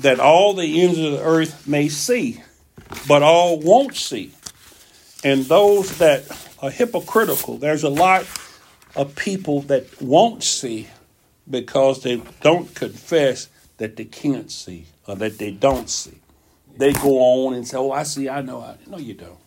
[0.00, 2.42] that all the ends of the earth may see,
[3.06, 4.32] but all won't see.
[5.24, 6.24] And those that
[6.60, 8.26] are hypocritical, there's a lot
[8.96, 10.88] of people that won't see
[11.48, 16.20] because they don't confess that they can't see or that they don't see.
[16.76, 18.60] They go on and say, Oh, I see, I know.
[18.60, 19.38] I No, you don't.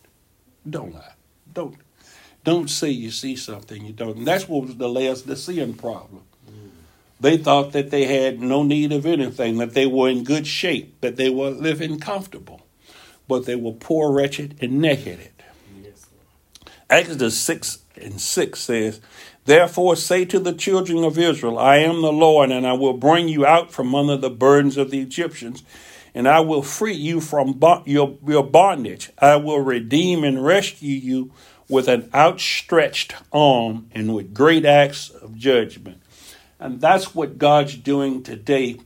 [0.70, 1.14] Don't lie.
[1.52, 1.76] Don't
[2.44, 4.18] don't say you see something you don't.
[4.18, 6.22] And that's what was the Laodicean problem.
[7.20, 11.00] They thought that they had no need of anything, that they were in good shape,
[11.02, 12.62] that they were living comfortable,
[13.28, 15.30] but they were poor, wretched, and naked.
[15.82, 16.08] Yes.
[16.90, 19.02] Exodus 6 and 6 says,
[19.46, 23.30] Therefore say to the children of Israel, I am the Lord, and I will bring
[23.30, 25.64] you out from under the burdens of the Egyptians,
[26.14, 29.12] and I will free you from your, your bondage.
[29.20, 31.32] I will redeem and rescue you
[31.70, 36.02] with an outstretched arm and with great acts of judgment.
[36.60, 38.80] And that's what God's doing today.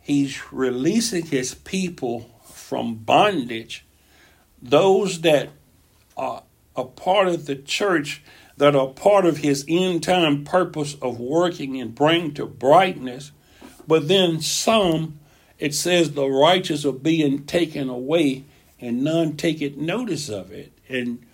[0.00, 3.84] He's releasing his people from bondage.
[4.60, 5.50] Those that
[6.16, 6.42] are
[6.74, 8.22] a part of the church,
[8.56, 13.32] that are part of his end time purpose of working and bring to brightness.
[13.86, 15.18] But then some,
[15.58, 18.44] it says the righteous are being taken away
[18.80, 20.72] and none take it notice of it.
[20.88, 21.24] And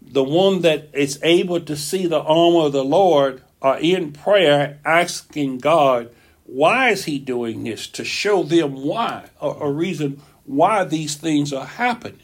[0.00, 4.80] the one that is able to see the arm of the Lord are in prayer
[4.84, 6.10] asking God,
[6.44, 7.86] why is he doing this?
[7.88, 12.18] To show them why, a, a reason why these things are happening.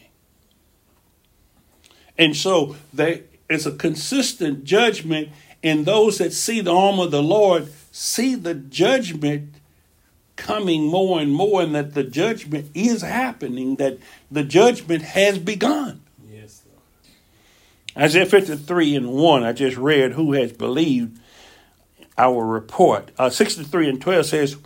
[2.17, 5.29] And so there is a consistent judgment,
[5.63, 9.55] and those that see the arm of the Lord see the judgment
[10.35, 13.97] coming more and more, and that the judgment is happening, that
[14.29, 16.01] the judgment has begun.
[16.29, 16.61] Yes.
[17.97, 21.19] Isaiah 53 and 1, I just read, Who has believed
[22.19, 23.09] our report?
[23.17, 24.57] Uh, 63 and 12 says,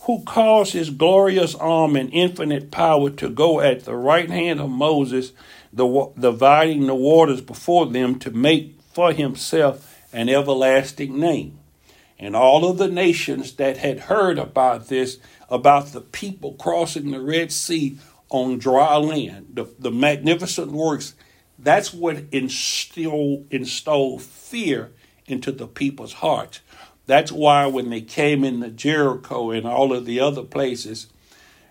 [0.00, 4.68] Who caused his glorious arm and infinite power to go at the right hand of
[4.68, 5.32] Moses,
[5.72, 11.58] the, dividing the waters before them to make for himself an everlasting name.
[12.18, 17.20] And all of the nations that had heard about this, about the people crossing the
[17.20, 21.14] Red Sea on dry land, the, the magnificent works
[21.58, 24.92] that's what instilled, installed fear
[25.26, 26.60] into the people's hearts.
[27.06, 31.06] That's why when they came into Jericho and all of the other places,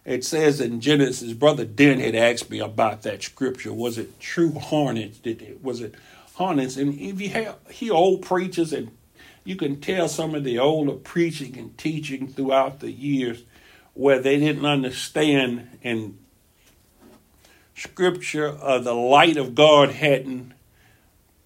[0.06, 3.74] it says in Genesis, Brother Den had asked me about that scripture.
[3.74, 5.18] Was it true hornets?
[5.18, 5.96] Did it, was it
[6.36, 6.78] hornets?
[6.78, 8.92] And if you have, hear old preachers, and
[9.44, 13.44] you can tell some of the older preaching and teaching throughout the years
[13.94, 16.18] where they didn't understand and
[17.76, 20.54] scripture uh, the light of God hadn't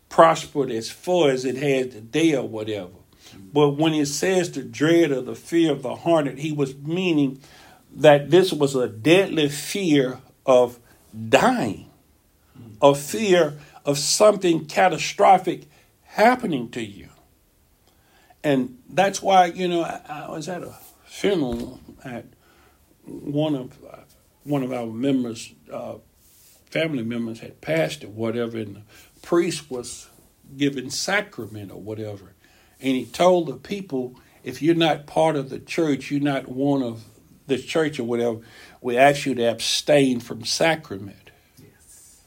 [0.10, 2.98] prospered as far as it had today or whatever.
[3.51, 7.39] But when it says the dread or the fear of the hornet, he was meaning
[7.91, 10.79] that this was a deadly fear of
[11.29, 11.89] dying,
[12.81, 15.63] a fear of something catastrophic
[16.04, 17.10] happening to you.
[18.43, 20.73] And that's why, you know, I, I was at a
[21.06, 22.25] funeral at
[23.06, 23.77] one of
[24.43, 25.95] one of our members' uh,
[26.69, 28.81] family members had passed or whatever, and the
[29.21, 30.10] priest was
[30.56, 32.33] giving sacrament or whatever.
[32.82, 36.82] And he told the people, if you're not part of the church, you're not one
[36.82, 37.04] of
[37.48, 38.40] the church or whatever,
[38.82, 41.32] we ask you to abstain from sacrament.
[41.58, 42.21] Yes.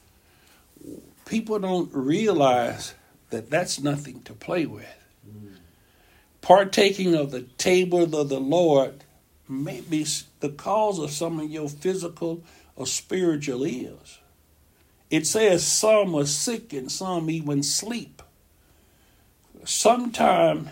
[1.25, 2.93] People don't realize
[3.31, 4.85] that that's nothing to play with.
[5.27, 5.55] Mm.
[6.41, 9.03] Partaking of the table of the Lord
[9.47, 10.05] may be
[10.39, 12.43] the cause of some of your physical
[12.75, 14.19] or spiritual ills.
[15.09, 18.22] It says some are sick and some even sleep.
[19.65, 20.69] Sometime,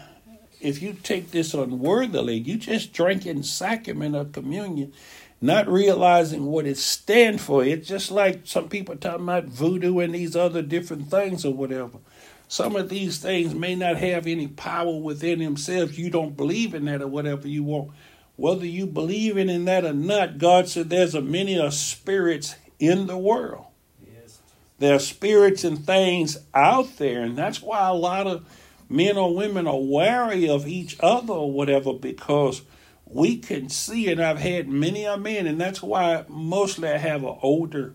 [0.60, 4.94] if you take this unworthily, you just drinking sacrament of communion,
[5.40, 7.64] not realizing what it stands for.
[7.64, 12.00] It's just like some people talking about voodoo and these other different things or whatever.
[12.48, 15.98] Some of these things may not have any power within themselves.
[15.98, 17.92] You don't believe in that or whatever you want.
[18.36, 23.08] Whether you believe in that or not, God said there's a many of spirits in
[23.08, 23.68] the world.
[24.06, 24.40] Yes.
[24.80, 28.46] There are spirits and things out there, and that's why a lot of
[28.92, 32.62] men or women are wary of each other or whatever because
[33.06, 37.24] we can see, and I've had many a men, and that's why mostly I have
[37.24, 37.94] older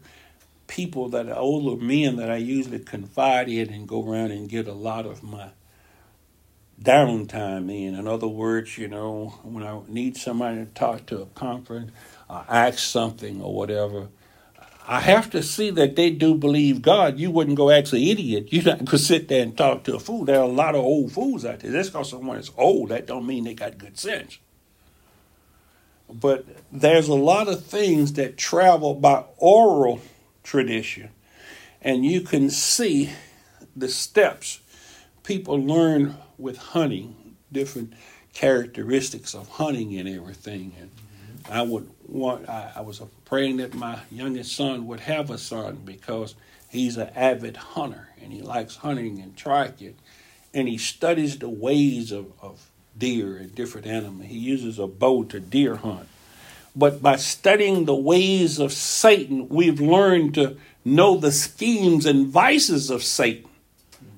[0.67, 4.67] people that are older men that I usually confide in and go around and get
[4.67, 5.51] a lot of my
[6.83, 7.95] downtime in.
[7.95, 11.93] In other words, you know, when I need somebody to talk to a conference,
[12.29, 14.09] or ask something or whatever,
[14.89, 17.19] I have to see that they do believe God.
[17.19, 18.53] You wouldn't go ask an idiot.
[18.53, 20.25] You not go sit there and talk to a fool.
[20.25, 21.73] There are a lot of old fools out there.
[21.73, 24.39] Just because someone is old, that don't mean they got good sense.
[26.09, 30.01] But there's a lot of things that travel by oral
[30.45, 31.11] tradition,
[31.83, 33.11] and you can see
[33.75, 34.61] the steps
[35.25, 37.93] people learn with hunting, different
[38.33, 40.73] characteristics of hunting and everything.
[40.81, 40.91] And
[41.51, 45.81] I would want, I, I was praying that my youngest son would have a son
[45.85, 46.35] because
[46.69, 49.97] he's an avid hunter and he likes hunting and tracking.
[50.53, 54.29] And he studies the ways of, of deer and different animals.
[54.29, 56.09] He uses a bow to deer hunt.
[56.75, 62.91] But by studying the ways of Satan, we've learned to know the schemes and vices
[62.91, 63.49] of Satan.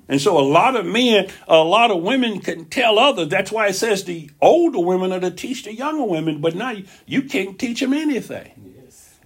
[0.09, 3.29] And so a lot of men, a lot of women can tell others.
[3.29, 6.75] That's why it says the older women are to teach the younger women, but now
[7.07, 8.69] you can't teach them anything.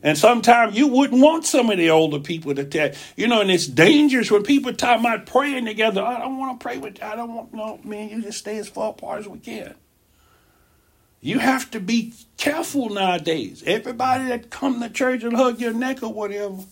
[0.03, 3.51] And sometimes you wouldn't want some of the older people to tell you know, and
[3.53, 6.03] it's dangerous when people talk about praying together.
[6.03, 8.69] I don't want to pray with I don't want no man, you just stay as
[8.69, 9.75] far apart as we can.
[11.21, 13.63] You have to be careful nowadays.
[13.65, 16.65] Everybody that come to church and hug your neck or whatever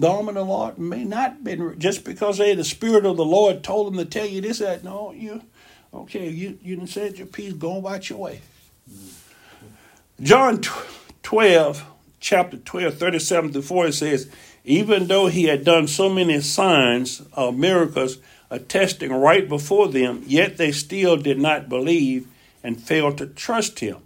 [0.00, 3.24] the arm of the Lord may not been just because they the Spirit of the
[3.24, 4.82] Lord told them to tell you this, that.
[4.82, 5.42] No, you,
[5.92, 8.40] okay, you, you said your piece, go about your way.
[8.90, 10.24] Mm-hmm.
[10.24, 10.62] John
[11.22, 11.84] 12,
[12.18, 14.30] chapter 12, 37 to 40 says,
[14.64, 20.56] even though he had done so many signs of miracles attesting right before them, yet
[20.56, 22.26] they still did not believe
[22.64, 23.98] and failed to trust him.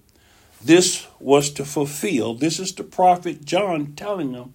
[0.62, 4.54] This was to fulfill, this is the prophet John telling them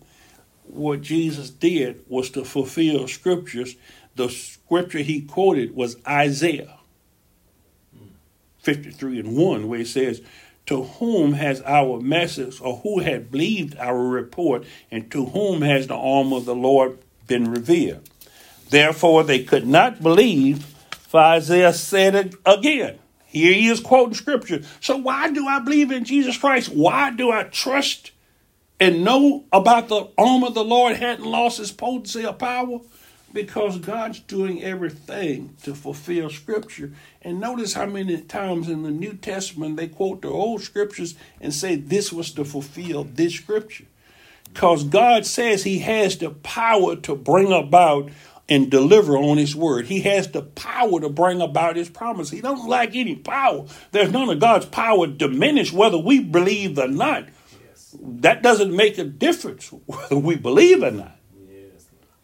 [0.70, 3.76] what Jesus did was to fulfill scriptures.
[4.16, 6.80] The scripture he quoted was Isaiah
[8.60, 10.22] 53 and 1, where it says,
[10.68, 15.88] To whom has our message, or who had believed our report, and to whom has
[15.88, 18.10] the arm of the Lord been revealed?
[18.70, 23.00] Therefore they could not believe, for Isaiah said it again.
[23.26, 24.62] Here he is quoting scripture.
[24.82, 26.70] So why do I believe in Jesus Christ?
[26.70, 28.12] Why do I trust
[28.80, 32.80] and know about the arm of the Lord hadn't lost its potency or power?
[33.32, 36.92] Because God's doing everything to fulfill Scripture.
[37.22, 41.54] And notice how many times in the New Testament they quote the old Scriptures and
[41.54, 43.86] say this was to fulfill this Scripture.
[44.52, 48.10] Because God says He has the power to bring about
[48.50, 49.86] and deliver on his word.
[49.86, 52.32] He has the power to bring about his promise.
[52.32, 53.68] He don't lack any power.
[53.92, 57.26] There's none of God's power diminished whether we believe or not
[58.02, 61.16] that doesn't make a difference whether we believe or not.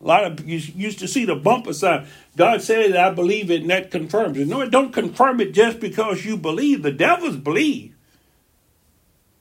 [0.02, 2.06] A lot of you used to see the bumper sign.
[2.38, 4.48] God said, "I believe it," and that confirms it.
[4.48, 6.84] No, it don't confirm it just because you believe.
[6.84, 7.96] The devils believe,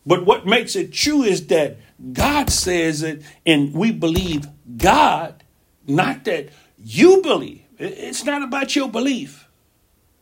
[0.07, 1.77] but what makes it true is that
[2.13, 5.43] God says it, and we believe God,
[5.87, 6.49] not that
[6.83, 7.63] you believe.
[7.79, 9.49] It's not about your belief.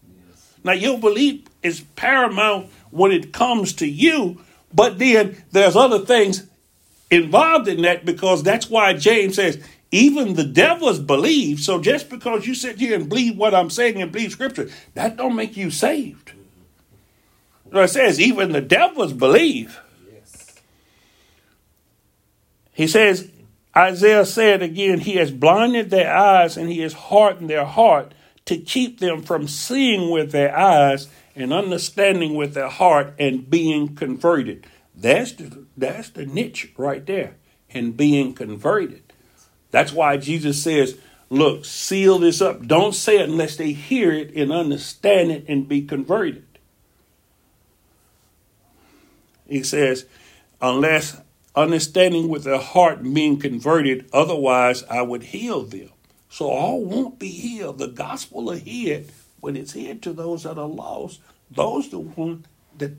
[0.06, 0.54] Yes.
[0.64, 4.40] Now, your belief is paramount when it comes to you,
[4.74, 6.46] but then there's other things
[7.10, 11.60] involved in that because that's why James says, even the devils believe.
[11.60, 15.16] So just because you sit here and believe what I'm saying and believe scripture, that
[15.16, 16.32] don't make you saved.
[17.70, 19.78] it says, even the devils believe.
[20.10, 20.54] Yes.
[22.72, 23.30] He says,
[23.76, 28.12] Isaiah said again, He has blinded their eyes and He has hardened their heart
[28.46, 33.94] to keep them from seeing with their eyes and understanding with their heart and being
[33.94, 34.66] converted.
[34.94, 37.36] That's the, that's the niche right there,
[37.70, 39.12] and being converted.
[39.70, 40.98] That's why Jesus says,
[41.30, 42.66] Look, seal this up.
[42.66, 46.44] Don't say it unless they hear it and understand it and be converted.
[49.48, 50.04] He says,
[50.60, 51.20] unless
[51.54, 55.90] understanding with their heart being converted, otherwise I would heal them.
[56.28, 57.78] So all won't be healed.
[57.78, 59.10] The gospel will hid,
[59.42, 61.20] but it's here to those that are lost.
[61.50, 62.46] Those the one
[62.78, 62.92] that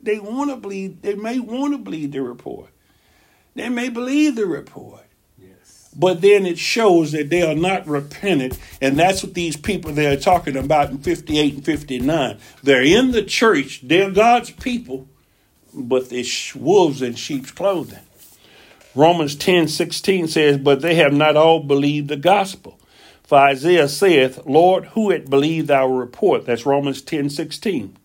[0.00, 2.70] they want to believe, they may want to believe the report.
[3.54, 5.06] They may believe the report.
[5.38, 5.90] Yes.
[5.96, 10.16] But then it shows that they are not repentant, and that's what these people they're
[10.16, 12.38] talking about in 58 and 59.
[12.62, 15.08] They're in the church, they're God's people,
[15.74, 16.24] but they're
[16.54, 17.98] wolves in sheep's clothing.
[18.94, 22.79] Romans 10 16 says, But they have not all believed the gospel.
[23.30, 26.46] For Isaiah saith, Lord, who had believed our report?
[26.46, 27.96] That's Romans 10 16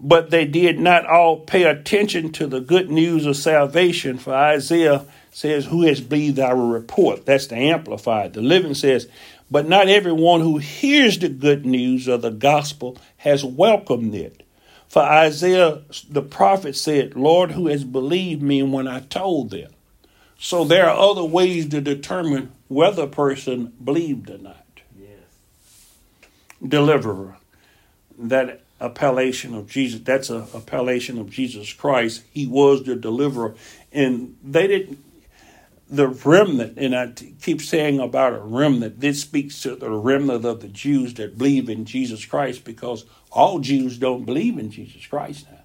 [0.00, 4.18] but they did not all pay attention to the good news of salvation.
[4.18, 7.24] For Isaiah says, Who has believed our report?
[7.24, 8.32] That's the Amplified.
[8.32, 9.08] The Living says,
[9.48, 14.42] But not everyone who hears the good news of the gospel has welcomed it.
[14.88, 19.71] For Isaiah the prophet said, Lord, who has believed me when I told them?
[20.44, 24.66] So there are other ways to determine whether a person believed or not.
[24.98, 25.20] Yes.
[26.66, 27.36] Deliverer.
[28.18, 30.00] That appellation of Jesus.
[30.00, 32.24] That's a appellation of Jesus Christ.
[32.32, 33.54] He was the deliverer,
[33.92, 34.98] and they didn't.
[35.88, 38.98] The remnant, and I keep saying about a remnant.
[38.98, 43.60] This speaks to the remnant of the Jews that believe in Jesus Christ, because all
[43.60, 45.58] Jews don't believe in Jesus Christ now.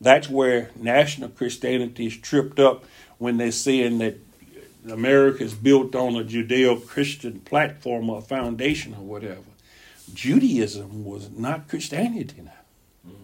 [0.00, 2.84] That's where national Christianity is tripped up
[3.22, 4.18] when they're saying that
[4.90, 9.42] America is built on a Judeo-Christian platform or foundation or whatever.
[10.12, 12.50] Judaism was not Christianity now.
[13.08, 13.14] Mm.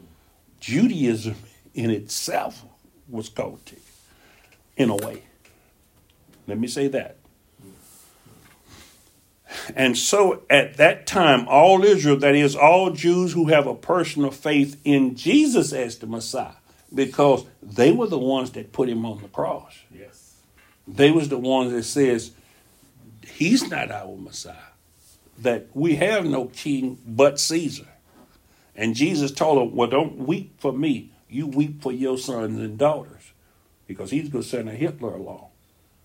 [0.60, 1.34] Judaism
[1.74, 2.64] in itself
[3.08, 3.80] was cultic,
[4.76, 5.24] in a way.
[6.46, 7.16] Let me say that.
[9.74, 14.30] And so at that time, all Israel, that is, all Jews who have a personal
[14.30, 16.52] faith in Jesus as the Messiah,
[16.94, 19.74] because they were the ones that put him on the cross.
[19.94, 20.36] Yes.
[20.86, 22.32] They was the ones that says,
[23.22, 24.56] he's not our Messiah
[25.38, 27.86] that we have no king but Caesar.
[28.74, 31.12] And Jesus told them, Well, don't weep for me.
[31.28, 33.32] You weep for your sons and daughters.
[33.86, 35.48] Because he's going to send a Hitler along.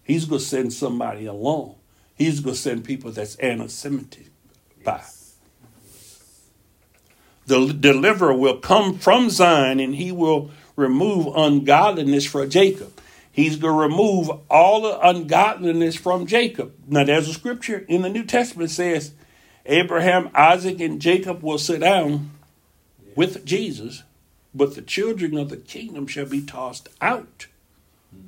[0.03, 1.75] He's going to send somebody along.
[2.15, 4.27] He's going to send people that's anti Semitic
[4.84, 5.03] by.
[7.45, 12.99] The deliverer will come from Zion and he will remove ungodliness from Jacob.
[13.32, 16.74] He's going to remove all the ungodliness from Jacob.
[16.88, 19.13] Now, there's a scripture in the New Testament says
[19.65, 22.32] Abraham, Isaac, and Jacob will sit down
[23.15, 24.03] with Jesus,
[24.53, 27.47] but the children of the kingdom shall be tossed out.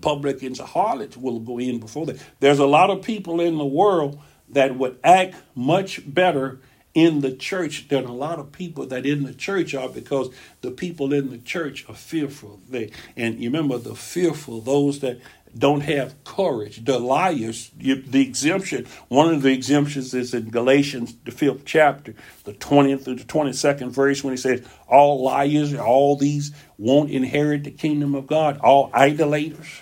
[0.01, 2.17] Publicans and harlots will go in before them.
[2.39, 4.19] There's a lot of people in the world
[4.49, 6.59] that would act much better
[6.95, 10.71] in the church than a lot of people that in the church are because the
[10.71, 12.61] people in the church are fearful.
[12.67, 15.19] They and you remember the fearful, those that
[15.57, 16.83] don't have courage.
[16.83, 22.53] The liars, the exemption, one of the exemptions is in Galatians, the fifth chapter, the
[22.53, 27.71] 20th through the 22nd verse, when he says, All liars, all these won't inherit the
[27.71, 29.81] kingdom of God, all idolaters.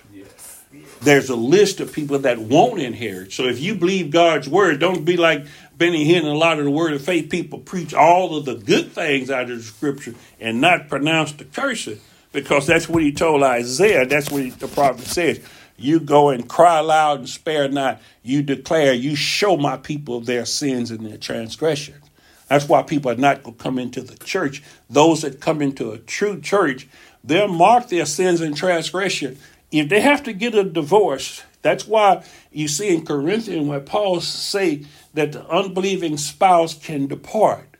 [1.03, 3.34] There's a list of people that won't inherit.
[3.34, 5.45] So if you believe God's word, don't be like
[5.78, 8.91] Benny Hinn a lot of the word of faith people preach all of the good
[8.91, 11.99] things out of the scripture and not pronounce the curses
[12.32, 14.05] because that's what he told Isaiah.
[14.05, 15.39] That's what he, the prophet says.
[15.78, 18.01] You go and cry loud and spare not.
[18.21, 22.03] You declare, you show my people their sins and their transgressions.
[22.47, 24.61] That's why people are not going to come into the church.
[24.89, 26.88] Those that come into a true church,
[27.24, 29.39] they'll mark their sins and transgression.
[29.71, 34.22] If they have to get a divorce, that's why you see in Corinthians where Paul
[34.22, 34.86] say
[35.16, 37.78] that the unbelieving spouse can depart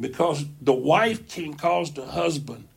[0.00, 2.68] because the wife can cause the husband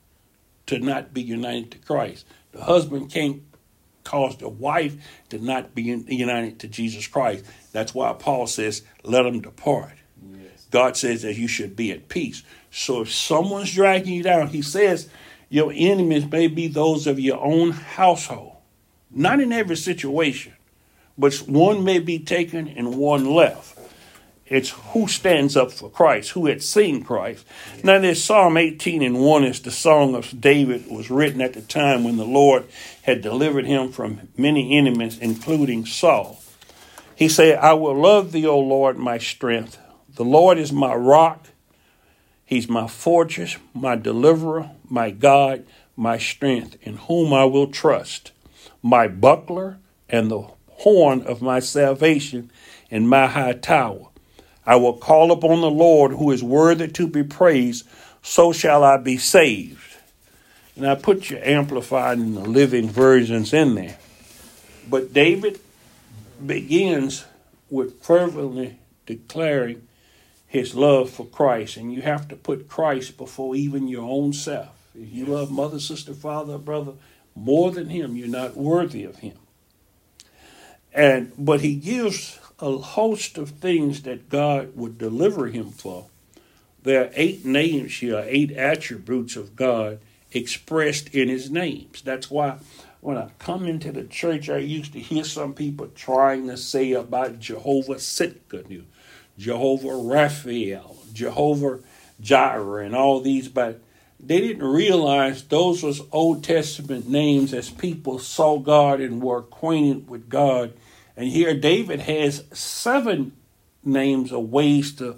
[0.66, 2.26] to not be united to Christ.
[2.52, 3.44] The husband can't
[4.04, 4.96] caused a wife
[5.30, 7.46] to not be united to Jesus Christ.
[7.74, 9.92] That's why Paul says, let them depart.
[10.32, 10.66] Yes.
[10.72, 12.42] God says that you should be at peace.
[12.72, 15.10] So if someone's dragging you down, he says
[15.50, 18.57] your enemies may be those of your own household.
[19.12, 20.54] Not in every situation,
[21.18, 23.78] but one may be taken and one left.
[24.50, 27.46] It's who stands up for Christ, who had seen Christ.
[27.84, 31.62] Now, this Psalm 18 and 1 is the song of David, was written at the
[31.62, 32.66] time when the Lord
[33.04, 36.42] had delivered him from many enemies, including Saul.
[37.14, 39.78] He said, I will love thee, O Lord, my strength.
[40.16, 41.48] The Lord is my rock.
[42.46, 45.66] He's my fortress, my deliverer, my God,
[45.98, 48.32] my strength, in whom I will trust,
[48.82, 49.78] my buckler
[50.10, 52.52] and the horn of my salvation
[52.90, 54.08] in my high tower.
[54.66, 57.88] I will call upon the Lord who is worthy to be praised,
[58.22, 59.98] so shall I be saved.
[60.76, 63.98] And I put your amplified and the living versions in there.
[64.90, 65.60] But David
[66.46, 67.26] begins
[67.70, 69.88] with fervently declaring
[70.48, 71.78] his love for Christ.
[71.78, 74.70] And you have to put Christ before even your own self.
[74.94, 76.94] If you love mother, sister, father, brother
[77.38, 79.38] more than him, you're not worthy of him.
[80.94, 86.08] And but he gives a host of things that God would deliver him for.
[86.82, 90.00] There are eight names here, eight attributes of God
[90.32, 92.02] expressed in his names.
[92.02, 92.58] That's why
[93.02, 96.94] when I come into the church, I used to hear some people trying to say
[96.94, 98.84] about Jehovah Tsidkenu,
[99.38, 101.80] Jehovah Raphael, Jehovah
[102.20, 103.80] Jireh, and all these, but
[104.20, 110.10] they didn't realize those was Old Testament names as people saw God and were acquainted
[110.10, 110.74] with God.
[111.16, 113.34] And here David has seven
[113.84, 115.18] names of ways to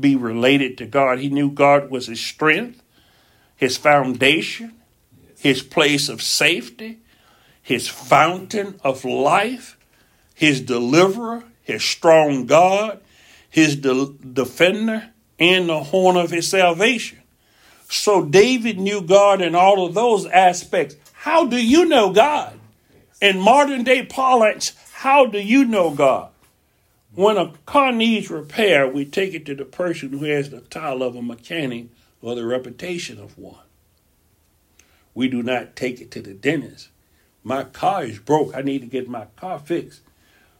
[0.00, 1.18] be related to God.
[1.18, 2.82] He knew God was his strength
[3.62, 4.72] his foundation,
[5.38, 6.98] his place of safety,
[7.62, 9.78] his fountain of life,
[10.34, 13.00] his deliverer, his strong God,
[13.48, 17.21] his de- defender, and the horn of his salvation.
[17.92, 20.96] So David knew God in all of those aspects.
[21.12, 22.58] How do you know God?
[23.20, 26.30] In modern day parlance, how do you know God?
[27.14, 31.02] When a car needs repair, we take it to the person who has the title
[31.02, 31.88] of a mechanic
[32.22, 33.60] or the reputation of one.
[35.14, 36.88] We do not take it to the dentist.
[37.44, 38.56] My car is broke.
[38.56, 40.00] I need to get my car fixed.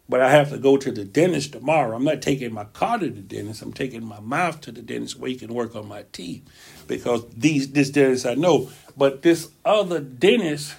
[0.09, 1.97] But I have to go to the dentist tomorrow.
[1.97, 3.63] I'm not taking my car to the dentist.
[3.63, 6.43] I'm taking my mouth to the dentist where he can work on my teeth.
[6.87, 8.71] Because these this dentist I know.
[8.97, 10.75] But this other dentist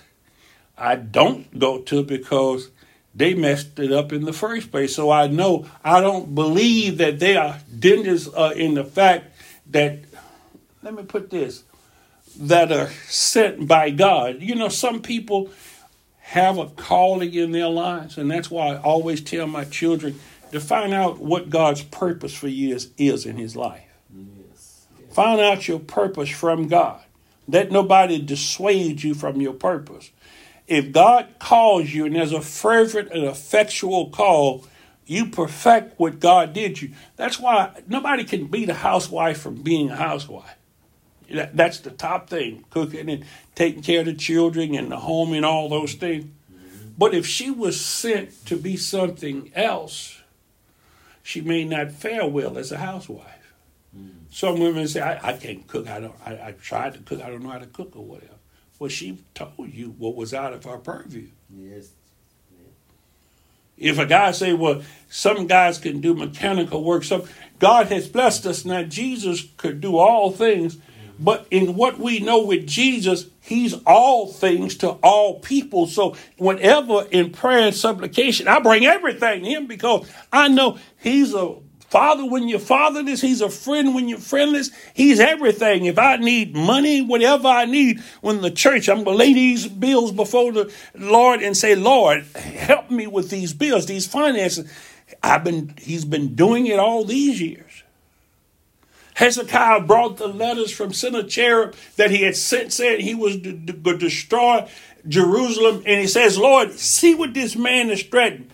[0.77, 2.69] I don't go to because
[3.15, 4.95] they messed it up in the first place.
[4.95, 9.35] So I know I don't believe that they are dentists in the fact
[9.71, 9.99] that
[10.81, 11.63] let me put this
[12.37, 14.41] that are sent by God.
[14.41, 15.49] You know, some people
[16.33, 20.19] have a calling in their lives, and that's why I always tell my children
[20.51, 23.83] to find out what God's purpose for you is, is in His life.
[24.11, 24.87] Yes.
[25.11, 27.03] Find out your purpose from God.
[27.47, 30.09] Let nobody dissuade you from your purpose.
[30.65, 34.65] If God calls you and there's a fervent and effectual call,
[35.05, 36.93] you perfect what God did you.
[37.15, 40.55] That's why nobody can beat a housewife from being a housewife.
[41.31, 43.25] That, that's the top thing cooking and
[43.55, 46.25] taking care of the children and the home and all those things.
[46.97, 50.21] But if she was sent to be something else,
[51.23, 53.53] she may not fare well as a housewife.
[53.97, 54.11] Mm.
[54.29, 55.87] Some women say, I, I, can't cook.
[55.87, 56.15] I don't.
[56.23, 57.21] I, I tried to cook.
[57.21, 58.33] I don't know how to cook or whatever.
[58.77, 61.27] Well, she told you what was out of her purview.
[61.49, 61.89] Yes.
[63.77, 67.23] If a guy say, well, some guys can do mechanical work, some
[67.59, 68.83] God has blessed us now.
[68.83, 70.77] Jesus could do all things,
[71.19, 75.87] but in what we know with Jesus, He's all things to all people.
[75.87, 81.33] So whenever in prayer and supplication, I bring everything to Him because I know He's
[81.33, 81.55] a
[81.93, 83.21] father when you're fatherless.
[83.21, 84.71] He's a friend when you're friendless.
[84.95, 85.85] He's everything.
[85.85, 89.67] If I need money, whatever I need, when the church, I'm going to lay these
[89.67, 94.67] bills before the Lord and say, Lord, help me with these bills, these finances.
[95.21, 97.82] I've been, He's been doing it all these years.
[99.15, 103.97] Hezekiah brought the letters from Sennacherib that he had sent, saying he was to, to
[103.97, 104.67] destroy
[105.07, 105.83] Jerusalem.
[105.85, 108.49] And he says, Lord, see what this man is threatening.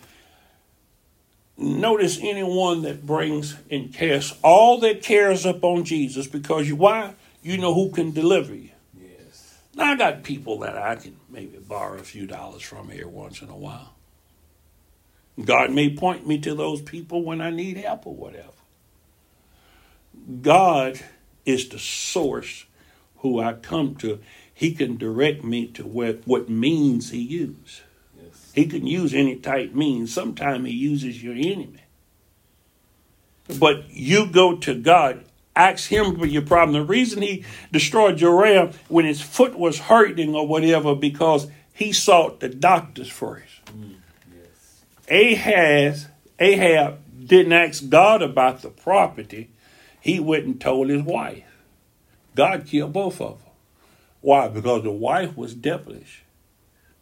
[1.57, 7.16] Notice anyone that brings and casts all their cares upon Jesus because you, why?
[7.41, 8.70] You know who can deliver you.
[8.97, 9.57] Yes.
[9.76, 13.41] Now, I got people that I can maybe borrow a few dollars from here once
[13.41, 13.93] in a while.
[15.43, 18.59] God may point me to those people when I need help or whatever.
[20.41, 20.99] God
[21.45, 22.65] is the source
[23.17, 24.19] who I come to.
[24.53, 27.82] He can direct me to where, what means he uses.
[28.21, 28.51] Yes.
[28.53, 30.13] He can use any type means.
[30.13, 31.84] Sometimes he uses your enemy.
[33.57, 35.25] But you go to God,
[35.55, 36.73] ask him for your problem.
[36.73, 42.41] The reason he destroyed Joram when his foot was hurting or whatever, because he sought
[42.41, 43.65] the doctors first.
[43.65, 43.95] Mm,
[44.32, 44.84] yes.
[45.09, 46.07] Ahaz,
[46.38, 49.49] Ahab didn't ask God about the property
[49.99, 51.43] he went and told his wife.
[52.35, 53.51] God killed both of them.
[54.21, 54.47] Why?
[54.47, 56.23] Because the wife was devilish.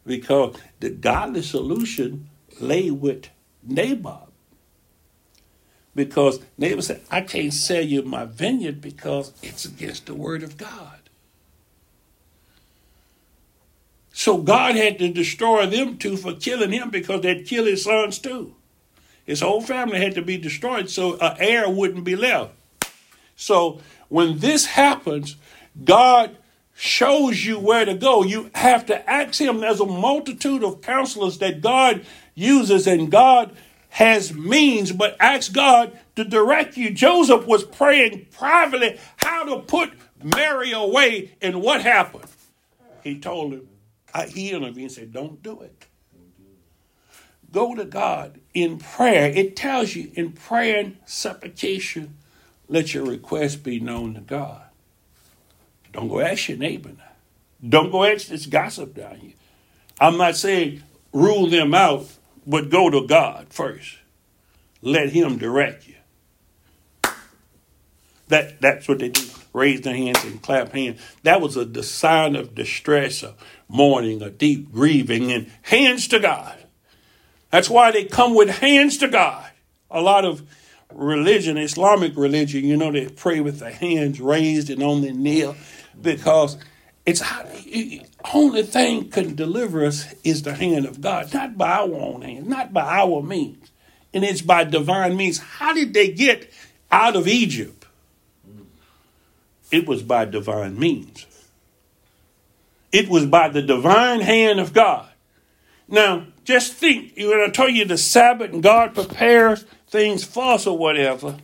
[0.05, 2.29] Because the godly solution
[2.59, 3.29] lay with
[3.63, 4.31] Naboth.
[5.95, 10.57] Because Naboth said, I can't sell you my vineyard because it's against the word of
[10.57, 10.97] God.
[14.13, 18.17] So God had to destroy them two for killing him because they'd kill his sons
[18.19, 18.55] too.
[19.25, 22.53] His whole family had to be destroyed so an heir wouldn't be left.
[23.37, 23.79] So
[24.09, 25.37] when this happens,
[25.81, 26.35] God
[26.75, 28.23] shows you where to go.
[28.23, 29.61] You have to ask Him.
[29.61, 33.55] There's a multitude of counselors that God uses, and God
[33.89, 36.89] has means, but ask God to direct you.
[36.91, 42.25] Joseph was praying privately how to put Mary away, and what happened?
[43.03, 43.67] He told him,
[44.13, 45.85] "I he intervened and said, Don't do it.
[47.51, 49.29] Go to God in prayer.
[49.29, 52.17] It tells you in prayer and supplication,
[52.67, 54.61] let your request be known to God.
[55.93, 57.03] Don't go ask your neighbor now.
[57.67, 59.33] Don't go ask this gossip down here.
[59.99, 62.07] I'm not saying rule them out,
[62.45, 63.97] but go to God first.
[64.81, 65.95] Let Him direct you.
[68.27, 69.23] That that's what they do.
[69.53, 71.01] Raise their hands and clap hands.
[71.23, 73.35] That was a sign of distress, of
[73.67, 76.57] mourning, a deep grieving, and hands to God.
[77.49, 79.49] That's why they come with hands to God.
[79.89, 80.43] A lot of
[80.93, 85.53] religion, Islamic religion, you know, they pray with their hands raised and on their knee
[86.01, 86.57] because
[87.05, 87.23] it's
[88.33, 92.47] only thing can deliver us is the hand of God, not by our own hands,
[92.47, 93.71] not by our means.
[94.13, 95.37] And it's by divine means.
[95.37, 96.51] How did they get
[96.91, 97.85] out of Egypt?
[99.71, 101.25] It was by divine means.
[102.91, 105.09] It was by the divine hand of God.
[105.89, 110.77] Now, just think, when I told you the Sabbath and God prepares things us or
[110.77, 111.37] whatever,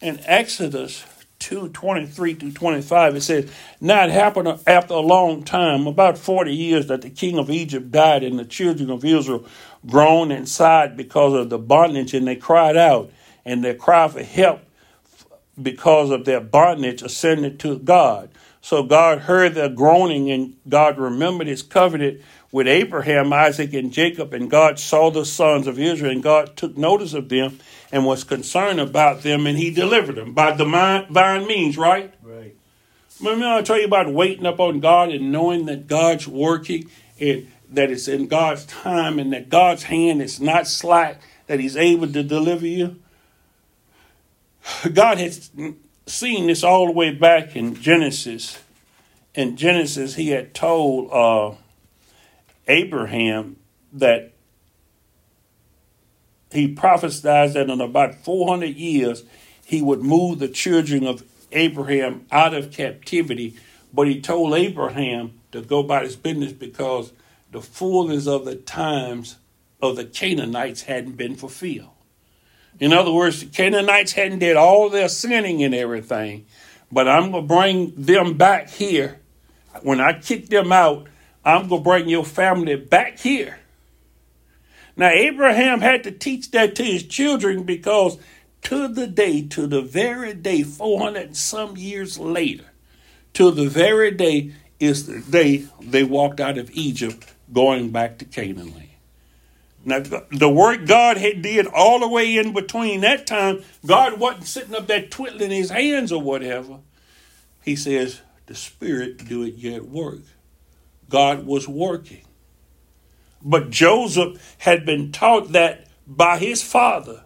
[0.00, 1.04] in Exodus
[1.40, 6.54] 2 23 to 25, it says, Now it happened after a long time, about 40
[6.54, 9.46] years, that the king of Egypt died, and the children of Israel
[9.86, 13.10] groaned and sighed because of the bondage, and they cried out,
[13.44, 14.60] and their cry for help
[15.60, 18.30] because of their bondage ascended to God.
[18.62, 22.20] So God heard the groaning, and God remembered his covenant
[22.52, 24.34] with Abraham, Isaac, and Jacob.
[24.34, 27.58] And God saw the sons of Israel, and God took notice of them
[27.90, 32.12] and was concerned about them, and he delivered them by divine means, right?
[32.22, 32.54] Right.
[33.20, 36.88] Remember, I tell you about waiting up on God and knowing that God's working
[37.18, 41.76] and that it's in God's time and that God's hand is not slack, that He's
[41.76, 42.96] able to deliver you?
[44.92, 45.50] God has
[46.10, 48.58] seen this all the way back in Genesis.
[49.34, 51.56] In Genesis, He had told uh,
[52.66, 53.56] Abraham
[53.92, 54.32] that
[56.52, 59.24] he prophesied that in about 400 years
[59.64, 63.56] he would move the children of Abraham out of captivity.
[63.92, 67.12] But he told Abraham to go about his business because
[67.50, 69.36] the fullness of the times
[69.80, 71.90] of the Canaanites hadn't been fulfilled.
[72.80, 76.46] In other words, the Canaanites hadn't did all their sinning and everything,
[76.90, 79.20] but I'm going to bring them back here.
[79.82, 81.06] When I kick them out,
[81.44, 83.58] I'm going to bring your family back here.
[84.96, 88.18] Now, Abraham had to teach that to his children because
[88.62, 92.64] to the day, to the very day, 400 and some years later,
[93.34, 98.24] to the very day is the day they walked out of Egypt going back to
[98.24, 98.89] Canaan land.
[99.84, 104.46] Now, the work God had did all the way in between that time, God wasn't
[104.46, 106.80] sitting up there twiddling his hands or whatever.
[107.64, 110.20] He says, the Spirit do it yet work.
[111.08, 112.22] God was working.
[113.42, 117.24] But Joseph had been taught that by his father,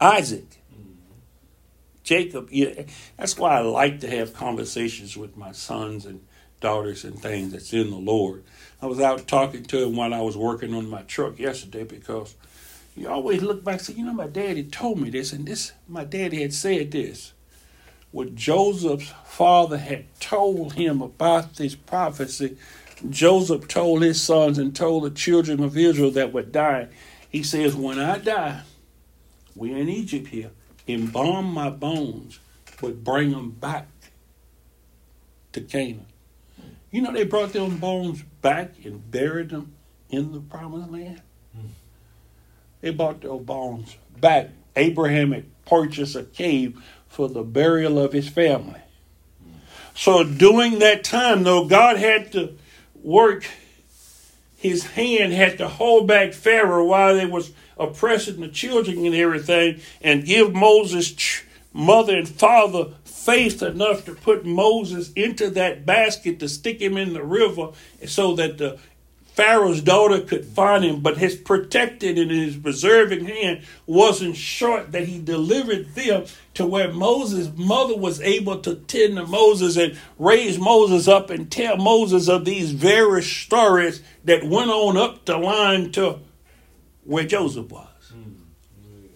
[0.00, 0.58] Isaac.
[0.74, 1.12] Mm-hmm.
[2.02, 2.84] Jacob, yeah,
[3.16, 6.26] that's why I like to have conversations with my sons and
[6.62, 8.44] daughters and things that's in the Lord.
[8.80, 12.34] I was out talking to him while I was working on my truck yesterday because
[12.96, 15.72] you always look back and say, you know, my daddy told me this, and this
[15.86, 17.34] my daddy had said this
[18.12, 22.58] what Joseph's father had told him about this prophecy,
[23.08, 26.88] Joseph told his sons and told the children of Israel that were dying.
[27.28, 28.62] He says, When I die,
[29.56, 30.50] we're in Egypt here,
[30.86, 32.38] embalm my bones,
[32.80, 33.88] but bring them back
[35.52, 36.06] to Canaan.
[36.92, 39.74] You know, they brought them bones back and buried them
[40.10, 41.22] in the promised land.
[42.82, 44.50] They brought their bones back.
[44.76, 48.80] Abraham had purchased a cave for the burial of his family.
[49.94, 52.56] So during that time, though, God had to
[53.02, 53.46] work.
[54.56, 59.80] His hand had to hold back Pharaoh while they was oppressing the children and everything,
[60.02, 62.88] and give Moses' mother and father
[63.24, 67.70] faith enough to put Moses into that basket to stick him in the river,
[68.06, 68.78] so that the
[69.34, 75.08] Pharaoh's daughter could find him, but his protected and his preserving hand wasn't short that
[75.08, 80.58] he delivered them to where Moses' mother was able to tend to Moses and raise
[80.58, 85.92] Moses up and tell Moses of these various stories that went on up the line
[85.92, 86.18] to
[87.04, 88.12] where Joseph was.
[88.14, 88.34] Mm.
[88.84, 89.08] Mm.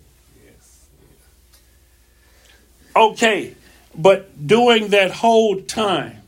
[2.97, 3.55] Okay,
[3.97, 6.23] but during that whole time,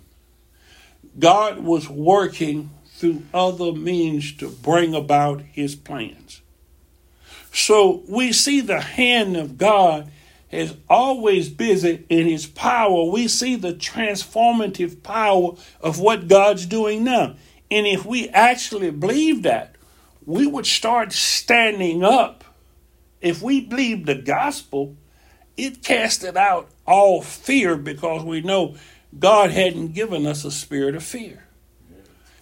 [1.19, 6.41] God was working through other means to bring about his plans.
[7.53, 10.11] So we see the hand of God
[10.51, 13.05] is always busy in his power.
[13.05, 17.37] We see the transformative power of what God's doing now.
[17.71, 19.75] And if we actually believe that,
[20.25, 22.45] we would start standing up.
[23.21, 24.97] If we believe the gospel,
[25.57, 28.74] it casted out all fear because we know
[29.16, 31.45] God hadn't given us a spirit of fear.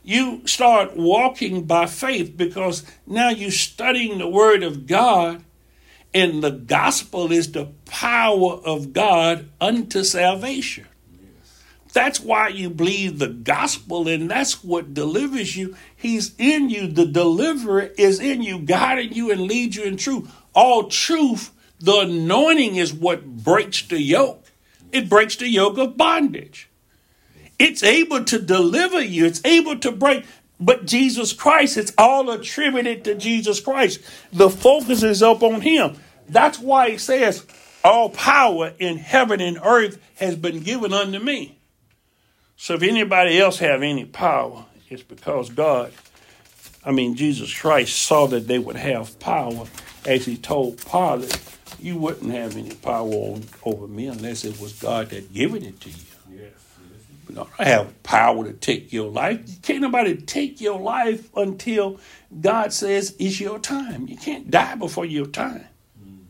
[0.03, 5.45] You start walking by faith because now you're studying the Word of God,
[6.15, 10.87] and the gospel is the power of God unto salvation.
[11.93, 15.75] That's why you believe the gospel, and that's what delivers you.
[15.97, 16.87] He's in you.
[16.87, 20.31] The deliverer is in you, guiding you and leads you in truth.
[20.55, 24.45] All truth, the anointing is what breaks the yoke.
[24.93, 26.69] It breaks the yoke of bondage.
[27.59, 30.25] It's able to deliver you, it's able to break.
[30.59, 34.01] But Jesus Christ, it's all attributed to Jesus Christ.
[34.33, 35.97] The focus is up on Him.
[36.29, 37.45] That's why He says,
[37.85, 41.59] All power in heaven and earth has been given unto me.
[42.57, 45.93] So if anybody else have any power, it's because God,
[46.85, 49.67] I mean Jesus Christ, saw that they would have power
[50.07, 51.39] as He told Pilate,
[51.81, 55.81] you wouldn't have any power on, over me unless it was God that given it
[55.81, 56.05] to you.
[56.31, 56.51] Yes.
[57.29, 59.41] You don't have power to take your life.
[59.47, 61.99] You can't nobody take your life until
[62.41, 64.07] God says it's your time.
[64.09, 65.67] You can't die before your time.
[66.01, 66.25] Mm,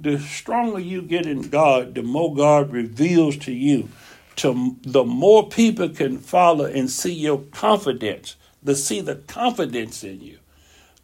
[0.00, 3.88] the stronger you get in God, the more God reveals to you.
[4.36, 10.20] To the more people can follow and see your confidence, to see the confidence in
[10.20, 10.38] you.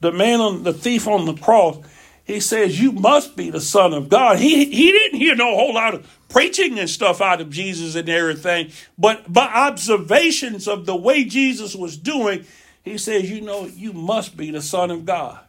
[0.01, 1.79] The man on the thief on the cross,
[2.25, 4.39] he says, You must be the Son of God.
[4.39, 8.09] He, he didn't hear no whole lot of preaching and stuff out of Jesus and
[8.09, 12.45] everything, but by observations of the way Jesus was doing,
[12.83, 15.41] he says, You know, you must be the Son of God.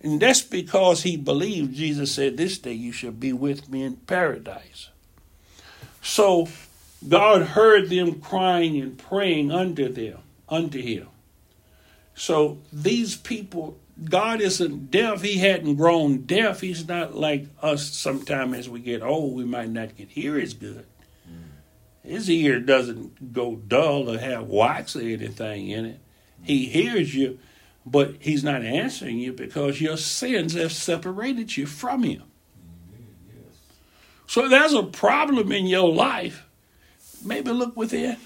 [0.00, 3.96] And that's because he believed Jesus said, This day you shall be with me in
[3.96, 4.90] paradise.
[6.02, 6.48] So
[7.06, 10.18] God heard them crying and praying unto them,
[10.48, 11.08] unto him.
[12.14, 15.22] So these people God isn't deaf.
[15.22, 16.60] He hadn't grown deaf.
[16.60, 20.54] He's not like us sometimes as we get old, we might not get hear as
[20.54, 20.86] good.
[21.28, 22.08] Mm.
[22.08, 26.00] His ear doesn't go dull or have wax or anything in it.
[26.42, 27.38] He hears you,
[27.84, 32.22] but he's not answering you because your sins have separated you from him.
[33.28, 33.56] Yes.
[34.26, 36.46] So there's a problem in your life.
[37.24, 38.16] Maybe look within.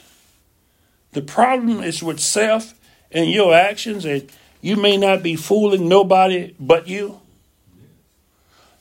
[1.12, 2.74] The problem is with self
[3.10, 4.30] and your actions and
[4.62, 7.20] you may not be fooling nobody but you.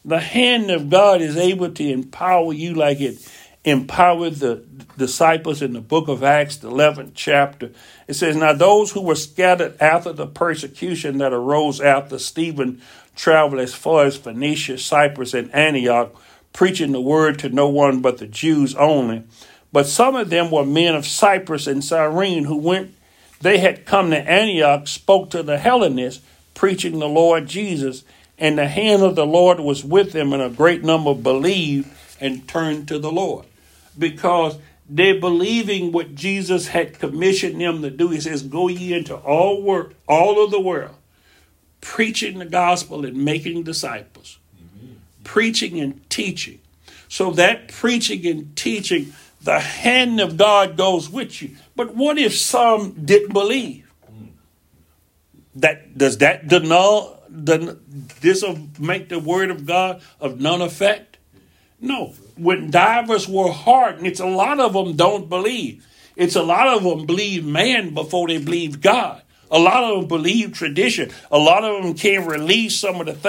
[0.05, 3.17] The hand of God is able to empower you like it
[3.63, 4.63] empowered the
[4.97, 7.71] disciples in the book of Acts, the 11th chapter.
[8.07, 12.81] It says, Now those who were scattered after the persecution that arose after Stephen
[13.15, 16.15] traveled as far as Phoenicia, Cyprus, and Antioch,
[16.53, 19.23] preaching the word to no one but the Jews only.
[19.71, 22.95] But some of them were men of Cyprus and Cyrene who went
[23.41, 26.23] they had come to Antioch, spoke to the Hellenists,
[26.53, 28.03] preaching the Lord Jesus,
[28.37, 31.89] and the hand of the Lord was with them, and a great number believed
[32.19, 33.45] and turned to the Lord.
[33.97, 34.57] Because
[34.93, 38.09] they're believing what Jesus had commissioned them to do.
[38.09, 40.95] He says, Go ye into all work, all of the world,
[41.79, 45.01] preaching the gospel and making disciples, Amen.
[45.23, 46.59] preaching and teaching.
[47.07, 49.13] So that preaching and teaching
[49.43, 51.55] the hand of God goes with you.
[51.75, 53.91] But what if some didn't believe?
[55.55, 57.17] That does that denul
[58.21, 58.43] this
[58.79, 61.17] make the word of God of none effect?
[61.79, 62.13] No.
[62.37, 65.85] When divers were hardened, it's a lot of them don't believe.
[66.15, 69.21] It's a lot of them believe man before they believe God.
[69.49, 71.11] A lot of them believe tradition.
[71.31, 73.19] A lot of them can't release some of the things